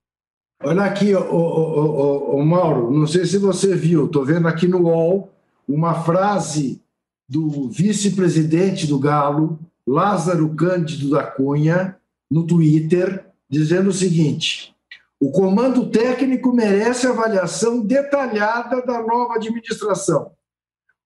[0.63, 4.83] Olha aqui, o, o, o, Mauro, não sei se você viu, estou vendo aqui no
[4.83, 5.33] UOL
[5.67, 6.83] uma frase
[7.29, 11.97] do vice-presidente do Galo, Lázaro Cândido da Cunha,
[12.31, 14.75] no Twitter, dizendo o seguinte:
[15.21, 20.33] o comando técnico merece avaliação detalhada da nova administração.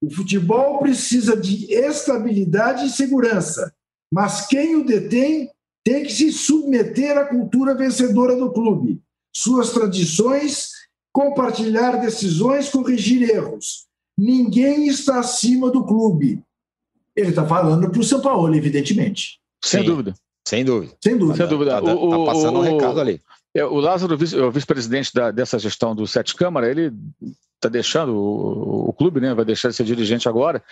[0.00, 3.74] O futebol precisa de estabilidade e segurança,
[4.12, 5.50] mas quem o detém
[5.82, 10.70] tem que se submeter à cultura vencedora do clube, suas tradições,
[11.12, 13.86] compartilhar decisões, corrigir erros.
[14.16, 16.42] Ninguém está acima do clube.
[17.16, 19.40] Ele está falando para o São Paulo, evidentemente.
[19.62, 19.86] Sem Sim.
[19.86, 20.14] dúvida.
[20.46, 20.94] Sem dúvida.
[21.02, 21.36] Sem dúvida.
[21.38, 21.82] Sem dúvida.
[21.82, 23.20] Tá, o, tá passando o, um recado ali.
[23.54, 26.92] É, o Lázaro, o vice-presidente dessa gestão do Sete Câmara, ele
[27.54, 29.32] está deixando o, o, clube, né?
[29.32, 30.62] vai deixar de ser dirigente agora,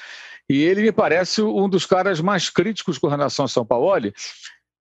[0.50, 4.12] e ele me parece um dos caras mais críticos com relação ao São Paulo.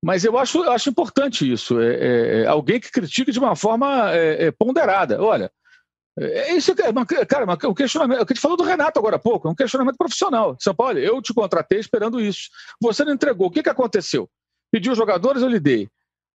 [0.04, 1.80] Mas eu acho, acho importante isso.
[1.80, 5.22] É, é, é alguém que critique de uma forma é, é ponderada.
[5.22, 5.52] Olha,
[6.20, 6.74] é isso,
[7.28, 9.56] cara, o questionamento, o que a gente falou do Renato agora há pouco, é um
[9.56, 10.58] questionamento profissional.
[10.60, 12.50] São Paulo, eu te contratei esperando isso.
[12.82, 13.48] Você não entregou.
[13.48, 14.28] O que, que aconteceu?
[14.72, 15.90] Pediu jogadores, eu lhe dei.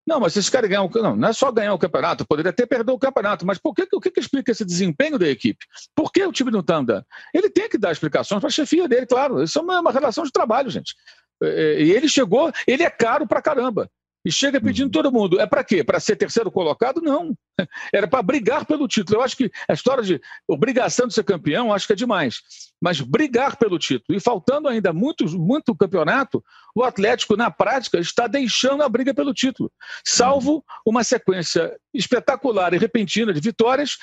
[0.06, 0.88] Não, mas esses caras ganham.
[0.94, 3.88] Não, não é só ganhar o campeonato, poderia até perder o campeonato, mas por que,
[3.92, 5.66] o que, que explica esse desempenho da equipe?
[5.96, 7.04] Por que o time não está andando?
[7.34, 9.42] Ele tem que dar explicações para a chefia dele, claro.
[9.42, 10.94] Isso é uma, uma relação de trabalho, gente.
[11.42, 13.90] É, é, e ele chegou, ele é caro para caramba.
[14.26, 14.90] E chega pedindo uhum.
[14.90, 15.40] todo mundo.
[15.40, 15.84] É para quê?
[15.84, 17.00] Para ser terceiro colocado?
[17.00, 17.32] Não.
[17.94, 19.20] Era para brigar pelo título.
[19.20, 22.40] Eu acho que a história de obrigação de ser campeão, acho que é demais.
[22.82, 24.18] Mas brigar pelo título.
[24.18, 26.42] E faltando ainda muito, muito campeonato,
[26.74, 29.70] o Atlético, na prática, está deixando a briga pelo título.
[30.04, 33.96] Salvo uma sequência espetacular e repentina de vitórias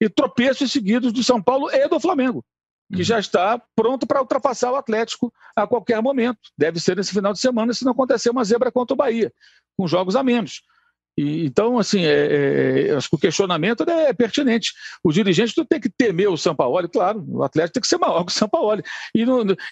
[0.00, 2.44] e tropeços seguidos do São Paulo e do Flamengo
[2.90, 6.38] que já está pronto para ultrapassar o Atlético a qualquer momento.
[6.56, 9.30] Deve ser nesse final de semana, se não acontecer uma zebra contra o Bahia
[9.78, 10.62] com jogos a menos.
[11.16, 14.72] E, então, assim, é, é, acho que o questionamento é pertinente.
[15.02, 17.98] O dirigente não tem que temer o São Paulo, claro, o Atlético tem que ser
[17.98, 18.80] maior que o São Paulo.
[19.14, 19.22] E,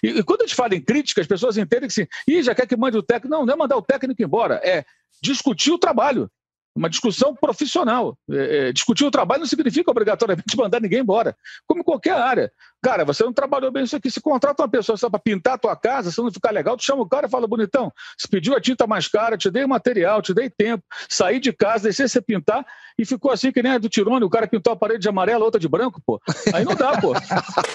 [0.03, 2.53] e, e, quando a gente fala em crítica, as pessoas entendem que assim, Ih, já
[2.53, 3.29] quer que mande o técnico.
[3.29, 4.83] Não, não é mandar o técnico embora, é
[5.21, 6.29] discutir o trabalho
[6.77, 8.17] uma discussão profissional.
[8.29, 12.51] É, é, discutir o trabalho não significa obrigatoriamente mandar ninguém embora, como qualquer área.
[12.81, 14.11] Cara, você não trabalhou bem isso aqui.
[14.11, 16.83] Se contrata uma pessoa só para pintar a tua casa, se não ficar legal, tu
[16.83, 20.21] chama o cara e fala, bonitão, se pediu a tinta mais cara, te dei material,
[20.21, 22.65] te dei tempo, saí de casa, deixei você pintar
[22.99, 25.41] e ficou assim que nem a do Tirone, o cara pintou a parede de amarelo,
[25.41, 26.21] a outra de branco, pô.
[26.53, 27.13] Aí não dá, pô.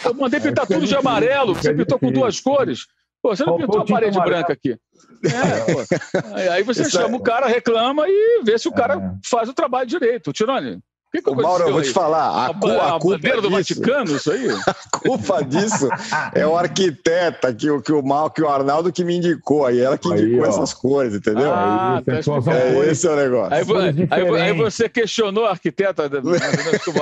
[0.05, 2.87] Eu mandei pintar tudo de amarelo, você pintou com duas cores.
[3.23, 4.77] Pô, você não pintou a parede branca aqui.
[6.35, 7.17] É, Aí você Isso chama é...
[7.17, 9.13] o cara, reclama e vê se o cara é.
[9.25, 10.33] faz o trabalho direito.
[10.33, 10.81] Tirone,
[11.13, 12.25] que que eu Mauro, eu vou te falar.
[12.25, 14.49] A, a, cu, a, a culpa bandeira do disso, Vaticano, isso aí?
[14.93, 15.89] A culpa disso
[16.35, 19.67] é o arquiteta que, que, o Mal, que o Arnaldo que me indicou.
[19.67, 21.53] Aí ela que indicou aí, essas cores, entendeu?
[21.53, 23.55] Ah, tá é, esse é o negócio.
[23.55, 26.33] Aí, aí, aí você questionou a arquiteta do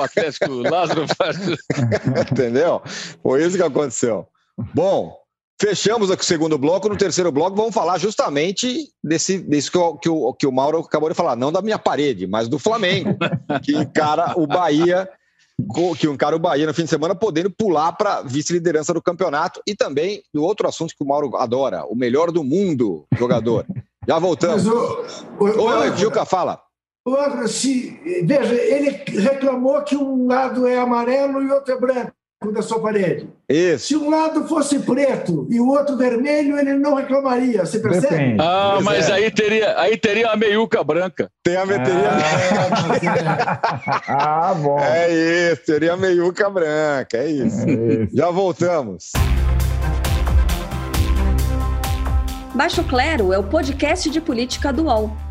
[0.01, 1.37] Atlético Lázaro faz.
[2.31, 2.81] entendeu?
[3.23, 4.27] Foi isso que aconteceu.
[4.73, 5.20] Bom,
[5.61, 6.89] Fechamos aqui o segundo bloco.
[6.89, 10.79] No terceiro bloco, vamos falar justamente desse, desse que, o, que, o, que o Mauro
[10.79, 11.35] acabou de falar.
[11.35, 13.15] Não da minha parede, mas do Flamengo,
[13.61, 15.07] que encara o Bahia
[15.99, 19.61] que um cara o Bahia no fim de semana podendo pular para vice-liderança do campeonato
[19.67, 23.63] e também do outro assunto que o Mauro adora, o melhor do mundo jogador.
[24.07, 24.65] Já voltamos.
[24.65, 26.59] Mas o, o, Oi, Juca, fala.
[27.05, 27.91] Outro, se,
[28.25, 28.89] veja, ele
[29.21, 32.13] reclamou que um lado é amarelo e outro é branco
[32.49, 33.29] da sua parede.
[33.47, 33.87] Isso.
[33.87, 37.63] Se um lado fosse preto e o outro vermelho, ele não reclamaria.
[37.63, 38.15] Você percebe?
[38.15, 38.37] Depende.
[38.41, 39.13] Ah, pois mas é.
[39.13, 41.29] aí, teria, aí teria a meiuca branca.
[41.43, 42.09] Tem a meteria.
[44.07, 44.79] Ah, ah, bom.
[44.79, 47.69] É isso, teria a meiuca branca, é isso.
[47.69, 48.15] é isso.
[48.15, 49.11] Já voltamos.
[52.55, 55.30] Baixo Clero é o podcast de política do UOL.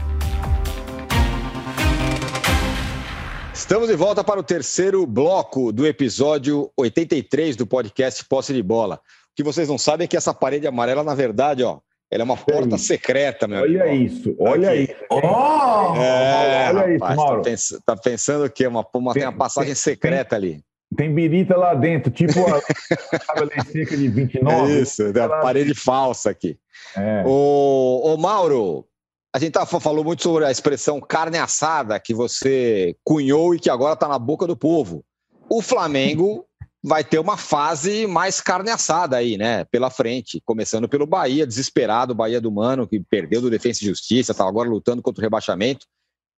[3.61, 8.95] Estamos de volta para o terceiro bloco do episódio 83 do podcast Posse de Bola.
[8.95, 8.99] O
[9.35, 11.77] que vocês não sabem é que essa parede amarela, na verdade, ó,
[12.09, 14.03] ela é uma porta secreta, meu Olha amigo.
[14.03, 14.95] isso, olha isso.
[15.11, 15.95] Oh!
[15.95, 17.41] É, olha rapaz, isso, tá Mauro.
[17.41, 18.65] Tá, pens tá pensando o quê?
[18.65, 20.63] Uma, uma, tem, uma passagem secreta tem, ali.
[20.97, 24.73] Tem birita lá dentro, tipo a lei seca de 29.
[24.73, 26.57] É isso, a parede falsa aqui.
[26.97, 27.23] É.
[27.27, 28.87] O, o Mauro,
[29.33, 33.69] a gente tá, falou muito sobre a expressão carne assada que você cunhou e que
[33.69, 35.05] agora está na boca do povo.
[35.49, 36.45] O Flamengo
[36.83, 39.63] vai ter uma fase mais carne assada aí, né?
[39.65, 44.31] Pela frente, começando pelo Bahia, desesperado, Bahia do Mano, que perdeu do Defensa e Justiça,
[44.31, 45.85] está agora lutando contra o rebaixamento,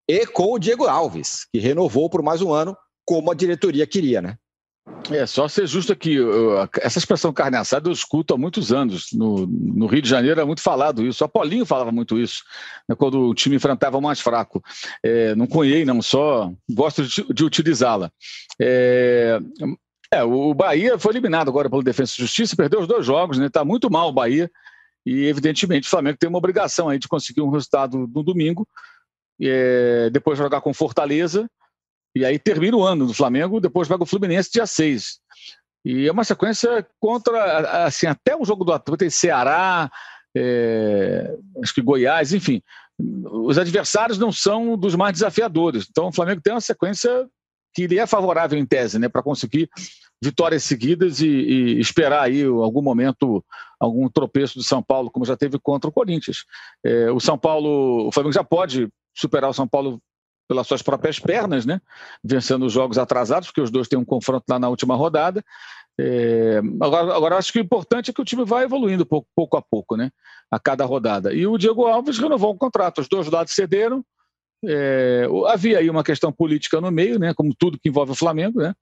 [0.08, 4.22] e com o Diego Alves, que renovou por mais um ano, como a diretoria queria,
[4.22, 4.38] né?
[5.12, 6.18] É, só ser justo aqui,
[6.82, 9.12] essa expressão carne assada eu escuto há muitos anos.
[9.14, 11.24] No, no, Rio de Janeiro é muito falado isso.
[11.24, 12.44] O Apolinho falava muito isso,
[12.88, 14.62] né, quando o time enfrentava o mais fraco.
[15.02, 18.12] É, não conhei, não, só gosto de, de utilizá-la.
[18.62, 19.40] É,
[20.12, 23.48] é, o Bahia foi eliminado agora pelo Defesa e Justiça, perdeu os dois jogos, né?
[23.48, 24.52] Está muito mal o Bahia.
[25.06, 28.68] E, evidentemente, o Flamengo tem uma obrigação aí de conseguir um resultado no domingo,
[29.42, 31.50] é, depois jogar com Fortaleza
[32.16, 35.20] e aí termina o ano do Flamengo, depois vai o Fluminense dia 6.
[35.86, 39.92] E é uma sequência contra, assim, até o jogo do Atlético, tem Ceará,
[40.36, 42.62] é, acho que Goiás, enfim.
[42.98, 45.88] Os adversários não são dos mais desafiadores.
[45.90, 47.28] Então o Flamengo tem uma sequência
[47.74, 49.68] que lhe é favorável em tese, né, para conseguir
[50.24, 53.44] vitórias seguidas e, e, esperar aí algum momento
[53.80, 56.46] algum tropeço do São Paulo, como já teve contra o Corinthians.
[56.86, 60.00] É, o São Paulo, o Flamengo já pode superar o São Paulo
[60.48, 61.82] pelas suas próprias pernas, né?
[62.24, 65.44] vencendo os jogos atrasados, porque os dois têm um confronto lá na última rodada.
[66.00, 69.58] É, agora, agora, acho que o importante é que o time vai evoluindo pouco, pouco
[69.58, 70.12] a pouco, né?
[70.50, 71.34] a cada rodada.
[71.34, 74.04] E o Diego Alves renovou o contrato, os dois lados cederam.
[74.66, 77.34] É, havia aí uma questão política no meio, né?
[77.34, 78.74] como tudo que envolve o Flamengo, né?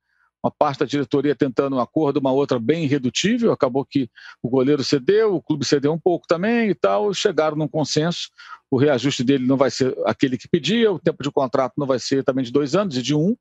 [0.43, 3.51] Uma parte da diretoria tentando um acordo, uma outra bem irredutível.
[3.51, 4.09] Acabou que
[4.41, 7.13] o goleiro cedeu, o clube cedeu um pouco também e tal.
[7.13, 8.29] Chegaram num consenso.
[8.69, 11.99] O reajuste dele não vai ser aquele que pedia, o tempo de contrato não vai
[11.99, 13.35] ser também de dois anos, e de um.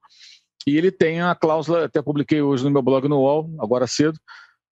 [0.66, 4.18] E ele tem a cláusula, até publiquei hoje no meu blog no UOL, agora cedo.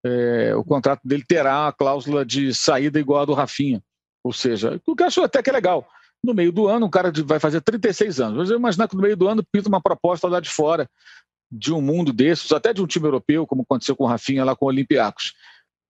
[0.05, 3.83] É, o contrato dele terá a cláusula de saída igual a do Rafinha.
[4.23, 5.89] Ou seja, o que eu acho até que é legal.
[6.23, 8.39] No meio do ano, um cara vai fazer 36 anos.
[8.39, 10.89] Mas eu imaginar que no meio do ano pinta uma proposta lá de fora
[11.51, 14.55] de um mundo desses, até de um time europeu, como aconteceu com o Rafinha lá
[14.55, 15.35] com o Olympiacos,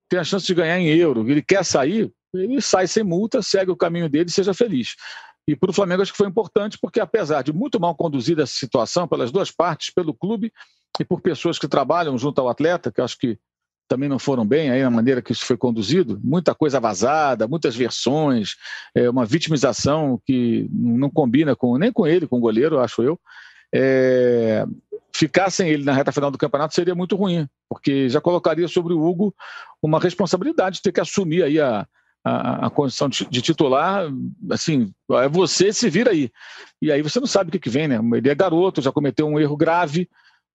[0.08, 3.70] tem a chance de ganhar em euro, ele quer sair, ele sai sem multa, segue
[3.70, 4.94] o caminho dele e seja feliz.
[5.46, 8.54] E para o Flamengo acho que foi importante, porque apesar de muito mal conduzida essa
[8.54, 10.52] situação pelas duas partes, pelo clube
[11.00, 13.38] e por pessoas que trabalham junto ao atleta, que acho que
[13.88, 17.74] também não foram bem aí na maneira que isso foi conduzido, muita coisa vazada, muitas
[17.74, 18.56] versões,
[18.94, 23.18] é, uma vitimização que não combina com nem com ele, com o goleiro, acho eu.
[23.74, 24.64] É,
[25.14, 28.94] ficar sem ele na reta final do campeonato seria muito ruim, porque já colocaria sobre
[28.94, 29.34] o Hugo
[29.82, 31.86] uma responsabilidade de ter que assumir aí a,
[32.24, 34.08] a, a condição de, de, titular,
[34.50, 36.30] assim, é você se vira aí.
[36.80, 37.98] E aí você não sabe o que, que vem, né?
[38.16, 40.08] Ele é garoto, já cometeu um erro grave,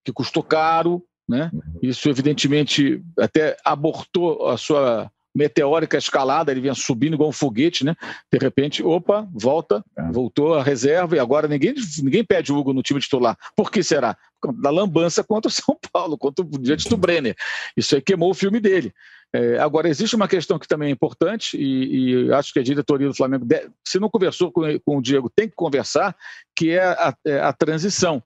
[0.03, 1.51] que custou caro, né?
[1.81, 7.95] Isso evidentemente até abortou a sua meteórica escalada, ele vinha subindo igual um foguete, né?
[8.31, 10.11] De repente, opa, volta, é.
[10.11, 13.37] voltou a reserva e agora ninguém, ninguém pede o Hugo no time titular.
[13.55, 14.15] Por que será?
[14.61, 17.35] Da lambança contra o São Paulo, contra, diante do Brenner.
[17.75, 18.93] Isso aí queimou o filme dele.
[19.35, 23.07] É, agora, existe uma questão que também é importante, e, e acho que a diretoria
[23.07, 23.47] do Flamengo,
[23.83, 26.15] se não conversou com, com, o Diego, tem que conversar,
[26.55, 28.21] que é a, é a transição.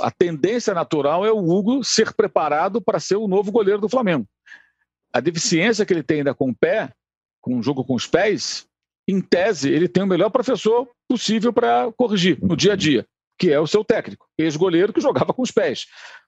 [0.00, 4.26] A tendência natural é o Hugo ser preparado para ser o novo goleiro do Flamengo
[5.12, 6.90] a deficiência que ele tem ainda com o pé,
[7.40, 8.66] com o jogo com os pés,
[9.06, 13.04] em tese, ele tem o melhor professor possível para corrigir no dia a dia,
[13.38, 15.86] que é o seu técnico, ex-goleiro que jogava com os pés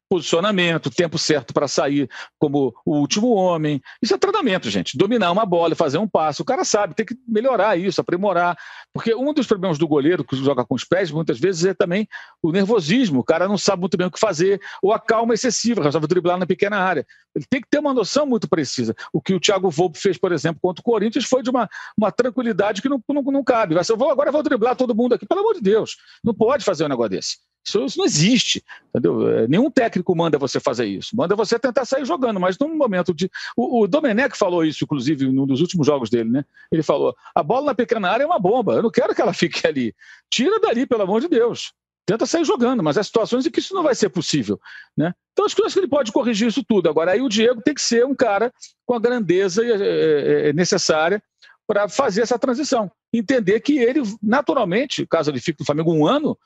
[0.09, 3.81] posicionamento, tempo certo para sair como o último homem.
[4.03, 4.97] Isso é treinamento, gente.
[4.97, 6.43] Dominar uma bola, fazer um passo.
[6.43, 8.57] O cara sabe, tem que melhorar isso, aprimorar.
[8.93, 12.09] Porque um dos problemas do goleiro que joga com os pés, muitas vezes, é também
[12.43, 13.21] o nervosismo.
[13.21, 16.39] O cara não sabe muito bem o que fazer, ou a calma excessiva, resolve driblar
[16.39, 17.07] na pequena área.
[17.35, 18.95] Ele tem que ter uma noção muito precisa.
[19.13, 22.13] O que o Thiago Volpe fez, por exemplo, contra o Corinthians foi de uma, uma
[22.13, 23.75] tranquilidade que não, não, não cabe.
[23.75, 25.27] Vai ser, eu vou, agora eu vou driblar todo mundo aqui.
[25.27, 27.39] Pelo amor de Deus, não pode fazer um negócio desse.
[27.67, 29.29] Isso, isso, não existe, entendeu?
[29.29, 31.17] É, nenhum técnico manda você fazer isso.
[31.17, 33.31] Manda você tentar sair jogando, mas num momento de.
[33.57, 36.45] O, o Domenech falou isso, inclusive, num dos últimos jogos dele, né?
[36.71, 39.33] Ele falou: a bola na pequena área é uma bomba, eu não quero que ela
[39.35, 39.95] fique ali.
[40.31, 41.73] Tira dali, pelo amor de Deus.
[42.07, 44.61] Tenta sair jogando, mas há situações em que isso não vai ser possível.
[44.95, 45.15] Né?
[45.33, 46.89] Então, acho que ele pode corrigir isso tudo.
[46.89, 48.53] Agora, aí o Diego tem que ser um cara
[48.85, 51.23] com a grandeza é, é, necessária
[51.67, 52.91] para fazer essa transição.
[53.11, 56.37] Entender que ele, naturalmente, caso ele fique no Flamengo um ano,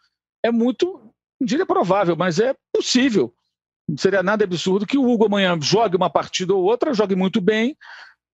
[0.43, 0.87] é muito,
[1.41, 3.33] não diria provável, mas é possível.
[3.89, 7.41] Não seria nada absurdo que o Hugo amanhã jogue uma partida ou outra, jogue muito
[7.41, 7.77] bem,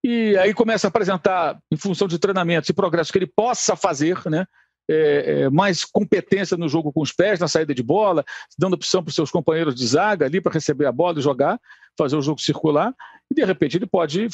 [0.03, 4.19] e aí começa a apresentar, em função de treinamentos e progressos que ele possa fazer,
[4.27, 4.47] né?
[4.87, 8.23] É, é, mais competência no jogo com os pés, na saída de bola,
[8.59, 11.59] dando opção para os seus companheiros de zaga ali para receber a bola e jogar,
[11.97, 12.93] fazer o jogo circular,
[13.31, 14.29] e de repente ele pode,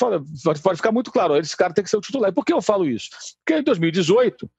[0.60, 2.30] pode ficar muito claro: esse cara tem que ser o titular.
[2.30, 3.10] E por que eu falo isso?
[3.44, 4.50] Porque em 2018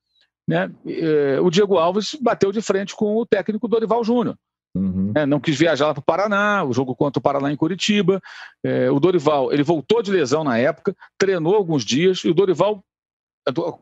[0.47, 4.37] né, eh, o Diego Alves bateu de frente com o técnico Dorival Júnior.
[4.73, 5.11] Uhum.
[5.15, 8.21] É, não quis viajar lá para o Paraná, o jogo contra o Paraná em Curitiba.
[8.63, 12.83] É, o Dorival, ele voltou de lesão na época, treinou alguns dias, e o Dorival,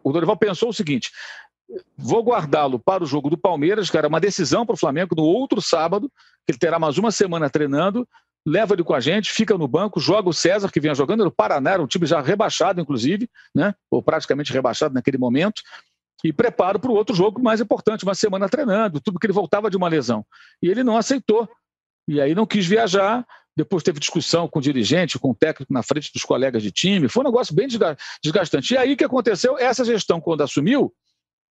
[0.04, 1.12] o Dorival pensou o seguinte:
[1.96, 5.24] vou guardá-lo para o jogo do Palmeiras, que era uma decisão para o Flamengo no
[5.24, 6.12] outro sábado,
[6.46, 8.08] que ele terá mais uma semana treinando,
[8.46, 11.32] leva ele com a gente, fica no banco, joga o César, que vinha jogando no
[11.32, 13.76] Paraná, era um time já rebaixado, inclusive, né?
[13.92, 15.62] ou praticamente rebaixado naquele momento
[16.24, 19.70] e preparo para o outro jogo mais importante, uma semana treinando, tudo que ele voltava
[19.70, 20.26] de uma lesão.
[20.62, 21.48] E ele não aceitou.
[22.08, 23.26] E aí não quis viajar.
[23.56, 27.10] Depois teve discussão com o dirigente, com o técnico na frente dos colegas de time.
[27.10, 27.68] Foi um negócio bem
[28.22, 28.74] desgastante.
[28.74, 29.58] E aí o que aconteceu?
[29.58, 30.94] Essa gestão, quando assumiu,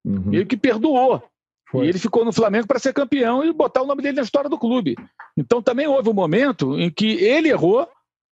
[0.05, 0.23] uhum.
[0.25, 1.23] meio que perdoou.
[1.69, 1.85] Foi.
[1.85, 4.49] E ele ficou no Flamengo para ser campeão e botar o nome dele na história
[4.49, 4.95] do clube.
[5.35, 7.87] Então também houve um momento em que ele errou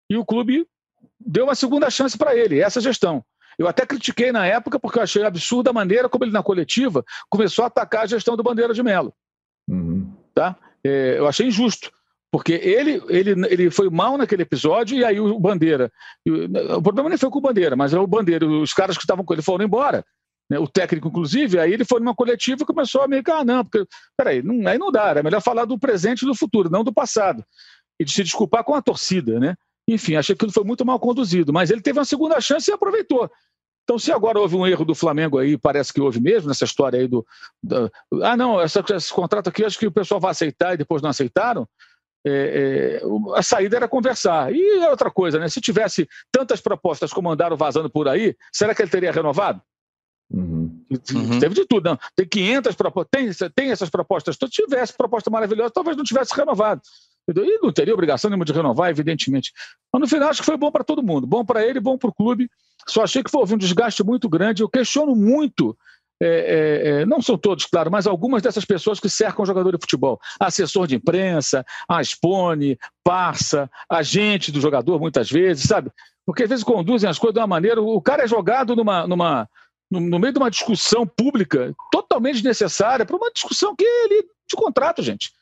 [0.08, 0.66] e o clube
[1.18, 3.24] deu uma segunda chance para ele, essa gestão.
[3.58, 7.04] Eu até critiquei na época porque eu achei absurda a maneira como ele, na coletiva,
[7.28, 9.14] começou a atacar a gestão do Bandeira de Melo.
[9.68, 10.12] Uhum.
[10.34, 10.56] Tá?
[10.84, 11.90] É, eu achei injusto.
[12.30, 15.92] Porque ele, ele, ele foi mal naquele episódio e aí o Bandeira.
[16.26, 19.22] O problema nem foi com o Bandeira, mas é o Bandeira, os caras que estavam
[19.22, 20.02] com ele foram embora.
[20.50, 23.44] Né, o técnico, inclusive, aí ele foi numa coletiva e começou a meio que, ah,
[23.44, 23.86] não, porque,
[24.16, 26.92] peraí, não, aí não dá, era melhor falar do presente e do futuro, não do
[26.92, 27.44] passado.
[28.00, 29.54] E de se desculpar com a torcida, né?
[29.92, 32.74] Enfim, achei que aquilo foi muito mal conduzido, mas ele teve uma segunda chance e
[32.74, 33.30] aproveitou.
[33.84, 37.00] Então, se agora houve um erro do Flamengo aí, parece que houve mesmo nessa história
[37.00, 37.26] aí do.
[37.62, 37.90] do
[38.22, 41.10] ah, não, essa, esse contrato aqui acho que o pessoal vai aceitar e depois não
[41.10, 41.68] aceitaram.
[42.24, 44.54] É, é, a saída era conversar.
[44.54, 45.48] E é outra coisa, né?
[45.48, 49.60] Se tivesse tantas propostas como andaram vazando por aí, será que ele teria renovado?
[50.30, 50.84] Uhum.
[51.12, 51.38] Uhum.
[51.40, 51.98] Teve de tudo, não.
[52.16, 54.36] Tem 500 propostas, tem, tem essas propostas.
[54.36, 56.80] Se tivesse proposta maravilhosa, talvez não tivesse renovado.
[57.28, 59.52] E não teria obrigação nenhuma de renovar, evidentemente.
[59.92, 61.26] Mas no final acho que foi bom para todo mundo.
[61.26, 62.50] Bom para ele, bom para o clube.
[62.88, 64.62] Só achei que foi um desgaste muito grande.
[64.62, 65.76] Eu questiono muito.
[66.20, 69.72] É, é, é, não são todos, claro, mas algumas dessas pessoas que cercam o jogador
[69.72, 70.20] de futebol.
[70.38, 75.90] Assessor de imprensa, Aspone, parça, agente do jogador, muitas vezes, sabe?
[76.24, 77.82] Porque às vezes conduzem as coisas de uma maneira.
[77.82, 79.48] O cara é jogado numa, numa,
[79.90, 84.56] no, no meio de uma discussão pública totalmente desnecessária, para uma discussão que ele de
[84.56, 85.32] contrato, gente.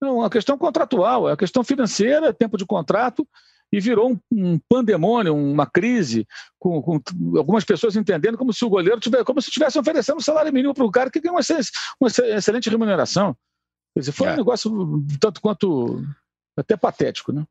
[0.00, 3.26] Não, a questão contratual, é a questão financeira, tempo de contrato,
[3.72, 6.26] e virou um, um pandemônio, uma crise,
[6.58, 7.00] com, com,
[7.36, 10.72] algumas pessoas entendendo como se o goleiro tivesse, como se estivesse oferecendo um salário mínimo
[10.72, 11.40] para o cara que tem uma,
[12.00, 13.36] uma excelente remuneração.
[13.94, 14.32] Quer dizer, foi é.
[14.32, 16.02] um negócio tanto quanto
[16.56, 17.44] até patético, né?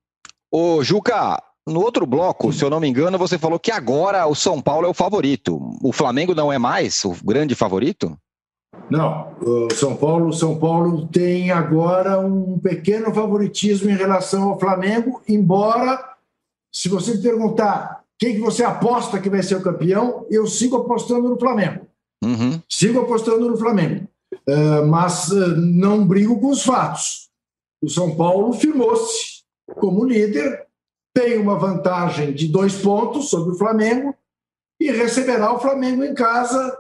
[0.52, 4.34] Ô, Juca, no outro bloco, se eu não me engano, você falou que agora o
[4.34, 5.60] São Paulo é o favorito.
[5.84, 8.18] O Flamengo não é mais o grande favorito?
[8.90, 15.22] Não, o São Paulo, São Paulo tem agora um pequeno favoritismo em relação ao Flamengo,
[15.28, 16.04] embora
[16.72, 20.78] se você me perguntar quem que você aposta que vai ser o campeão, eu sigo
[20.78, 21.88] apostando no Flamengo.
[22.24, 22.62] Uhum.
[22.70, 24.08] Sigo apostando no Flamengo.
[24.48, 27.30] Uh, mas uh, não brigo com os fatos.
[27.82, 29.44] O São Paulo firmou-se
[29.76, 30.66] como líder,
[31.14, 34.16] tem uma vantagem de dois pontos sobre o Flamengo
[34.80, 36.78] e receberá o Flamengo em casa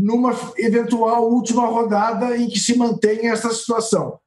[0.00, 4.18] numa eventual última rodada em que se mantenha essa situação.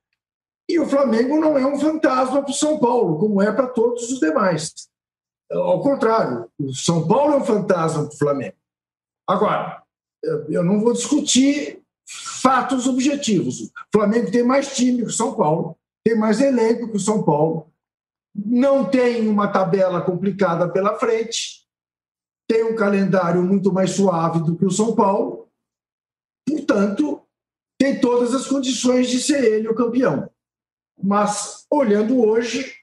[0.69, 4.11] E o Flamengo não é um fantasma para o São Paulo, como é para todos
[4.11, 4.73] os demais.
[5.51, 8.55] Ao contrário, o São Paulo é um fantasma para o Flamengo.
[9.27, 9.83] Agora,
[10.49, 13.61] eu não vou discutir fatos objetivos.
[13.61, 17.23] O Flamengo tem mais time que o São Paulo, tem mais elenco que o São
[17.23, 17.67] Paulo,
[18.35, 21.63] não tem uma tabela complicada pela frente,
[22.47, 25.42] tem um calendário muito mais suave do que o São Paulo,
[26.73, 27.21] portanto,
[27.79, 30.29] tem todas as condições de ser ele o campeão.
[31.01, 32.73] Mas, olhando hoje,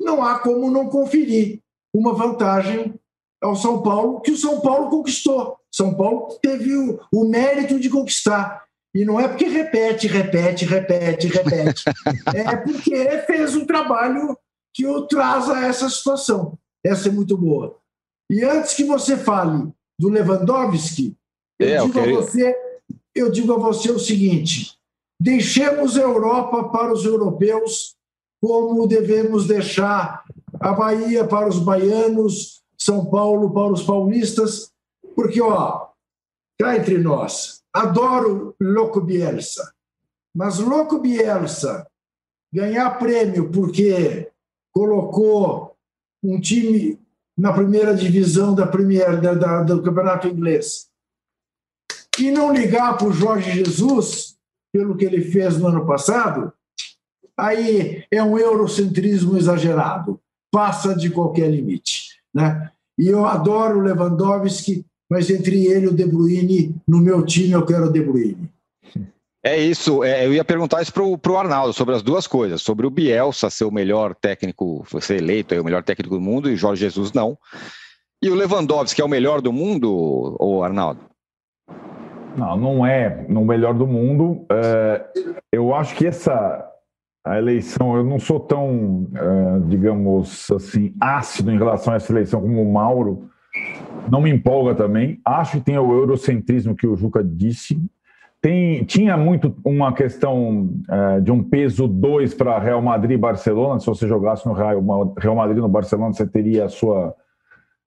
[0.00, 1.60] não há como não conferir
[1.94, 2.94] uma vantagem
[3.42, 5.58] ao São Paulo, que o São Paulo conquistou.
[5.70, 8.64] São Paulo teve o, o mérito de conquistar.
[8.94, 11.84] E não é porque repete, repete, repete, repete.
[12.34, 14.36] é porque fez um trabalho
[14.74, 16.58] que o traz a essa situação.
[16.84, 17.78] Essa é muito boa.
[18.30, 21.16] E antes que você fale do Lewandowski,
[21.58, 22.54] eu, é, digo, a você,
[23.14, 24.78] eu digo a você o seguinte:
[25.20, 27.96] deixemos a Europa para os europeus,
[28.40, 30.24] como devemos deixar
[30.60, 34.72] a Bahia para os baianos, São Paulo para os paulistas,
[35.14, 35.88] porque, ó,
[36.58, 39.72] cá entre nós, adoro Loco Bielsa,
[40.34, 41.86] mas Loco Bielsa
[42.52, 44.30] ganhar prêmio porque
[44.72, 45.74] colocou
[46.22, 47.00] um time
[47.36, 50.91] na primeira divisão da Premier da, da, do Campeonato Inglês
[52.26, 54.36] e não ligar para o Jorge Jesus
[54.72, 56.52] pelo que ele fez no ano passado,
[57.36, 60.20] aí é um eurocentrismo exagerado,
[60.50, 62.70] passa de qualquer limite, né?
[62.98, 67.52] E eu adoro o Lewandowski, mas entre ele e o De Bruyne, no meu time
[67.52, 68.50] eu quero o De Bruyne.
[69.44, 72.86] É isso, é, eu ia perguntar isso para o Arnaldo, sobre as duas coisas, sobre
[72.86, 76.56] o Bielsa ser o melhor técnico, ser eleito, é o melhor técnico do mundo, e
[76.56, 77.36] Jorge Jesus não.
[78.22, 81.11] E o Lewandowski é o melhor do mundo, ou Arnaldo?
[82.36, 84.46] Não, não é no melhor do mundo.
[84.50, 85.04] É,
[85.52, 86.68] eu acho que essa
[87.24, 92.40] a eleição, eu não sou tão, é, digamos assim, ácido em relação a essa eleição
[92.40, 93.28] como o Mauro.
[94.10, 95.20] Não me empolga também.
[95.24, 97.80] Acho que tem o eurocentrismo que o Juca disse.
[98.40, 103.78] Tem, tinha muito uma questão é, de um peso 2 para Real Madrid e Barcelona.
[103.78, 107.14] Se você jogasse no Real, Real Madrid no Barcelona, você teria a sua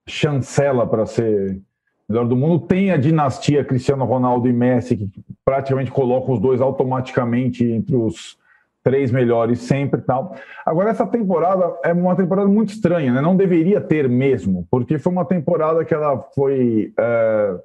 [0.08, 1.60] chancela para ser
[2.08, 2.60] melhor do mundo.
[2.60, 5.10] Tem a dinastia Cristiano Ronaldo e Messi, que
[5.43, 8.38] praticamente coloca os dois automaticamente entre os
[8.84, 10.36] três melhores sempre tal.
[10.64, 13.20] Agora, essa temporada é uma temporada muito estranha, né?
[13.20, 16.93] Não deveria ter mesmo, porque foi uma temporada que ela foi.
[16.97, 17.56] É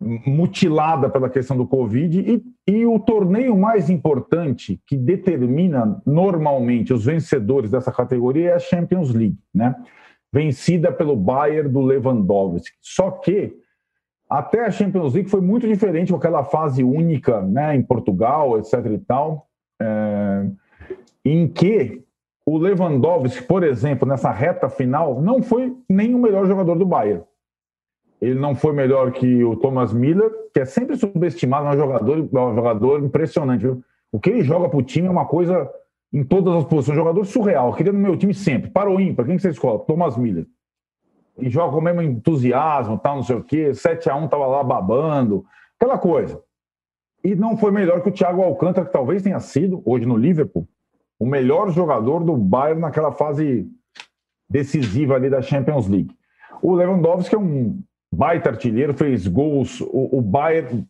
[0.00, 7.04] mutilada pela questão do Covid e, e, o torneio mais importante que determina normalmente os
[7.04, 9.76] vencedores dessa categoria é a Champions League, né?
[10.32, 12.76] Vencida pelo Bayern do Lewandowski.
[12.80, 13.56] Só que
[14.28, 18.74] até a Champions League foi muito diferente com aquela fase única, né, em Portugal, etc.
[18.86, 19.48] e tal,
[19.80, 20.46] é,
[21.24, 22.04] em que
[22.46, 27.24] o Lewandowski, por exemplo, nessa reta final, não foi nem o melhor jogador do Bayern
[28.20, 32.18] ele não foi melhor que o Thomas Miller, que é sempre subestimado, é um jogador,
[32.18, 33.62] é um jogador impressionante.
[33.62, 33.82] Viu?
[34.12, 35.70] O que ele joga para o time é uma coisa
[36.12, 36.96] em todas as posições.
[36.96, 37.74] Um jogador surreal.
[37.74, 38.70] Queria no meu time sempre.
[38.70, 39.84] Para o ímpar, quem que você escolhe?
[39.86, 40.46] Thomas Miller.
[41.38, 43.70] E joga com o mesmo entusiasmo, tal, não sei o quê.
[43.70, 45.44] 7x1 tava lá babando,
[45.78, 46.42] aquela coisa.
[47.22, 50.66] E não foi melhor que o Thiago Alcântara, que talvez tenha sido, hoje no Liverpool,
[51.18, 53.68] o melhor jogador do Bayern naquela fase
[54.48, 56.14] decisiva ali da Champions League.
[56.62, 57.80] O Lewandowski é um
[58.12, 59.80] baita artilheiro, fez gols.
[59.82, 60.86] O, o Bayern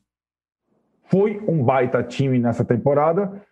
[1.04, 3.42] foi um baita time nessa temporada,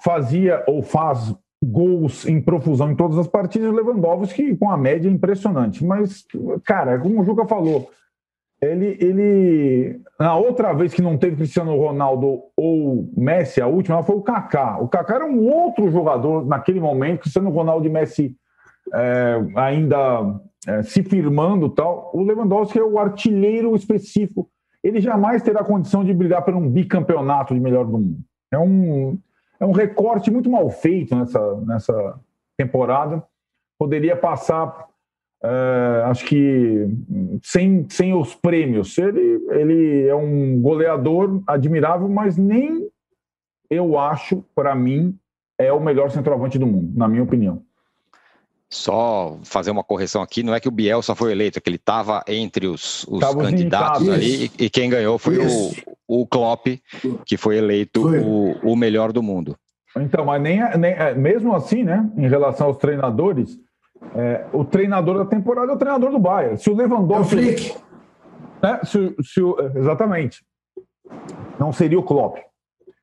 [0.00, 3.72] fazia ou faz gols em profusão em todas as partidas.
[3.72, 5.84] Lewandowski com a média impressionante.
[5.84, 6.24] Mas,
[6.64, 7.90] cara, como o Juca falou,
[8.60, 14.16] ele, ele na outra vez que não teve Cristiano Ronaldo ou Messi, a última foi
[14.16, 14.78] o Kaká.
[14.78, 17.22] O Kaká era um outro jogador naquele momento.
[17.22, 18.36] Cristiano Ronaldo e Messi
[18.92, 24.48] é, ainda é, se firmando tal, o Lewandowski é o artilheiro específico.
[24.82, 28.18] Ele jamais terá condição de brigar por um bicampeonato de melhor do mundo.
[28.52, 29.18] É um,
[29.62, 32.20] é um recorte muito mal feito nessa, nessa
[32.56, 33.22] temporada.
[33.78, 34.88] Poderia passar,
[35.40, 36.88] é, acho que,
[37.44, 38.98] sem, sem os prêmios.
[38.98, 42.90] Ele, ele é um goleador admirável, mas nem
[43.70, 45.16] eu acho, para mim,
[45.56, 47.62] é o melhor centroavante do mundo, na minha opinião.
[48.68, 51.68] Só fazer uma correção aqui, não é que o Biel só foi eleito, é que
[51.68, 55.70] ele estava entre os, os candidatos ali e, e, quem ganhou foi o,
[56.20, 56.66] o Klopp,
[57.24, 58.18] que foi eleito foi.
[58.20, 59.56] O, o melhor do mundo.
[59.96, 63.58] Então, mas nem, nem, é, mesmo assim, né, em relação aos treinadores,
[64.14, 66.58] é, o treinador da temporada é o treinador do Bayern.
[66.58, 67.34] Se o Lewandowski...
[67.34, 67.74] É o Flick.
[68.62, 69.40] Né, se, se
[69.76, 70.44] exatamente.
[71.58, 72.38] Não seria o Klopp.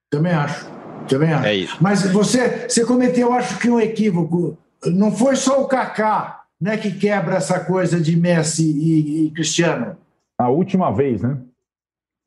[0.09, 0.67] Também acho.
[1.07, 1.45] Também acho.
[1.45, 1.77] É isso.
[1.79, 6.91] Mas você, você cometeu, acho que um equívoco não foi só o Kaká né, que
[6.91, 9.95] quebra essa coisa de Messi e, e Cristiano.
[10.37, 11.37] A última vez, né?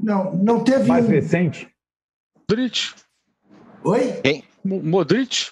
[0.03, 0.89] Não, não teve.
[0.89, 1.09] Mais um...
[1.09, 1.69] recente?
[2.51, 2.93] Modric.
[3.85, 4.13] Oi?
[4.23, 4.45] Quem?
[4.65, 5.51] Modric?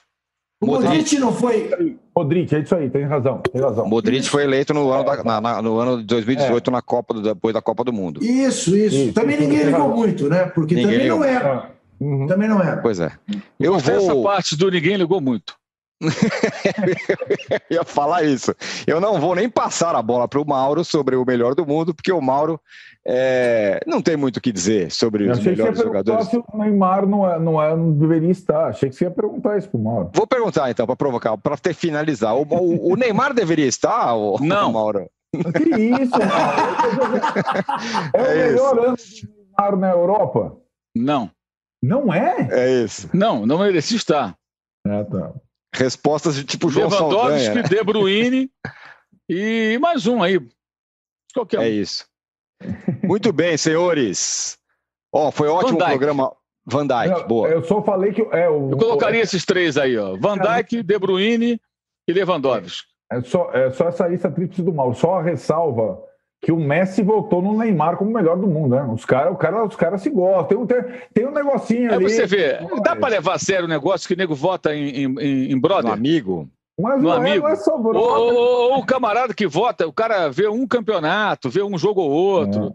[0.62, 1.70] O Modric não foi.
[2.14, 3.88] Modric, é isso aí, tem razão, tem razão.
[3.88, 6.72] Modric foi eleito no ano, da, na, na, no ano de 2018 é.
[6.72, 8.22] na Copa do, depois da Copa do Mundo.
[8.22, 8.94] Isso, isso.
[8.94, 10.44] isso também isso, ninguém ligou muito, né?
[10.44, 11.18] Porque ninguém também ligou.
[11.20, 11.70] não era.
[11.98, 12.26] Uhum.
[12.26, 12.82] Também não era.
[12.82, 13.10] Pois é.
[13.58, 13.96] Eu vou...
[13.96, 15.54] Essa parte do ninguém ligou muito.
[17.70, 18.54] eu ia falar isso.
[18.86, 21.94] Eu não vou nem passar a bola para o Mauro sobre o melhor do mundo,
[21.94, 22.58] porque o Mauro
[23.06, 26.28] é, não tem muito o que dizer sobre eu os melhores jogadores.
[26.28, 28.68] Se o Neymar não, é, não, é, não deveria estar.
[28.68, 30.10] Achei que você ia perguntar isso para o Mauro.
[30.14, 32.34] Vou perguntar então, para provocar, para ter finalizar.
[32.34, 34.70] O, o, o, Neymar deveria estar, o, não.
[34.70, 35.10] O Mauro?
[35.32, 35.62] Que
[36.02, 37.20] isso, Mauro?
[38.14, 40.56] É, o é melhor ano do Neymar na Europa?
[40.96, 41.30] Não.
[41.82, 42.48] Não é?
[42.50, 43.08] É isso.
[43.12, 44.34] Não, não merecia estar.
[44.86, 45.32] É, tá.
[45.72, 47.62] Respostas de tipo João Lewandowski, Saldanha, né?
[47.62, 48.50] De Bruyne
[49.28, 50.40] e mais um aí.
[51.32, 51.62] Qualquer um.
[51.62, 52.04] É isso.
[53.02, 54.58] Muito bem, senhores.
[55.12, 56.32] Ó, oh, foi ótimo o programa.
[56.66, 57.48] Van Dijk, boa.
[57.48, 58.22] Eu só falei que.
[58.32, 60.16] É, o, eu colocaria o, esses três aí, ó.
[60.16, 61.60] Van Dijk, De Bruyne
[62.06, 62.88] e Lewandowski.
[63.10, 64.94] É só, é só essa lista tríplice do mal.
[64.94, 66.00] Só a ressalva
[66.42, 68.82] que o Messi voltou no Neymar como o melhor do mundo, né?
[68.82, 70.66] Os caras cara, os cara se gostam.
[70.66, 72.06] Tem um, tem um negocinho ali.
[72.06, 75.04] Aí você vê, dá para levar a sério o negócio que o nego vota em,
[75.04, 75.88] em, em brother?
[75.88, 76.48] No amigo.
[76.80, 77.46] Mas no não, amigo.
[77.46, 78.00] É, não é só brother.
[78.00, 82.00] Ou, ou, ou, o camarada que vota, o cara vê um campeonato, vê um jogo
[82.00, 82.74] ou outro.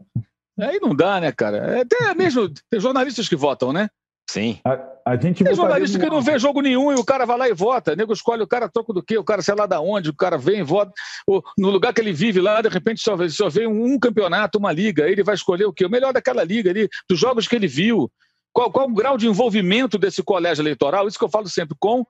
[0.59, 0.67] É.
[0.67, 1.57] Aí não dá, né, cara?
[1.77, 3.89] É até mesmo tem jornalistas que votam, né?
[4.29, 4.59] Sim.
[4.65, 7.47] A, a gente Tem jornalista que não vê jogo nenhum e o cara vai lá
[7.47, 7.93] e vota.
[7.93, 9.17] O nego escolhe o cara troco do quê?
[9.17, 10.91] O cara sei lá da onde, o cara vem e vota.
[11.27, 14.57] O, no lugar que ele vive lá, de repente só, só vê um, um, campeonato,
[14.57, 15.05] uma liga.
[15.05, 15.85] Aí ele vai escolher o quê?
[15.85, 18.11] O melhor daquela liga ali, dos jogos que ele viu.
[18.51, 21.07] Qual, qual o grau de envolvimento desse colégio eleitoral?
[21.07, 22.03] Isso que eu falo sempre, com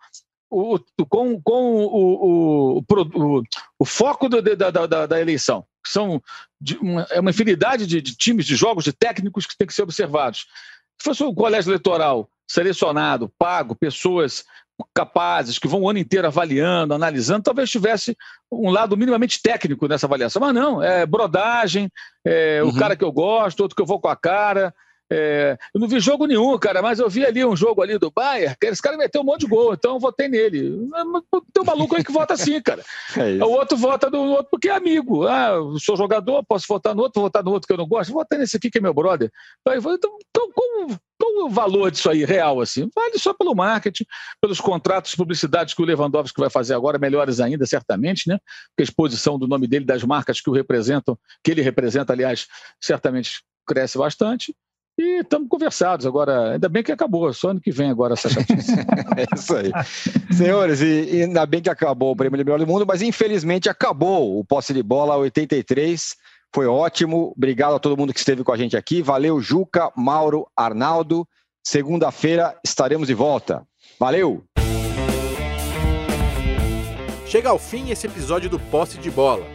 [0.49, 3.43] o, com, com o, o, o,
[3.79, 5.65] o foco do, da, da, da, eleição.
[5.85, 6.21] São
[6.61, 9.73] de, uma, é uma infinidade de, de times, de jogos, de técnicos que tem que
[9.73, 10.45] ser observados.
[11.01, 14.45] Se fosse o colégio eleitoral selecionado, pago, pessoas
[14.93, 18.15] capazes, que vão o ano inteiro avaliando, analisando, talvez tivesse
[18.51, 20.41] um lado minimamente técnico nessa avaliação.
[20.41, 21.89] Mas não, é brodagem,
[22.25, 22.69] é uhum.
[22.69, 24.73] o cara que eu gosto, outro que eu vou com a cara,
[25.11, 28.09] é, eu não vi jogo nenhum, cara, mas eu vi ali um jogo ali do
[28.09, 30.71] Bayern, que esse cara meteu um monte de gol, então eu votei nele.
[31.53, 32.83] Tem um maluco aí que vota assim, cara.
[33.15, 35.27] É o outro vota do outro porque é amigo.
[35.27, 37.87] Ah, eu sou jogador, posso votar no outro, vou votar no outro que eu não
[37.87, 39.31] gosto, votar nesse aqui que é meu brother.
[39.67, 42.89] Então, então qual, qual o valor disso aí, real, assim?
[42.95, 44.05] Vale só pelo marketing,
[44.41, 48.37] pelos contratos de publicidade que o Lewandowski vai fazer agora, melhores ainda, certamente, né?
[48.69, 52.47] Porque a exposição do nome dele, das marcas que o representam, que ele representa, aliás,
[52.81, 54.55] certamente cresce bastante.
[54.97, 56.53] E estamos conversados agora.
[56.53, 58.71] Ainda bem que acabou, só ano que vem agora essa chatice.
[59.17, 59.71] é isso aí.
[60.31, 64.39] Senhores, e, e, ainda bem que acabou o Prêmio Liberal do Mundo, mas infelizmente acabou
[64.39, 66.15] o posse de bola 83.
[66.53, 67.33] Foi ótimo.
[67.35, 69.01] Obrigado a todo mundo que esteve com a gente aqui.
[69.01, 71.27] Valeu, Juca, Mauro, Arnaldo.
[71.61, 73.67] Segunda-feira estaremos de volta.
[73.99, 74.45] Valeu!
[77.25, 79.54] Chega ao fim esse episódio do Posse de Bola.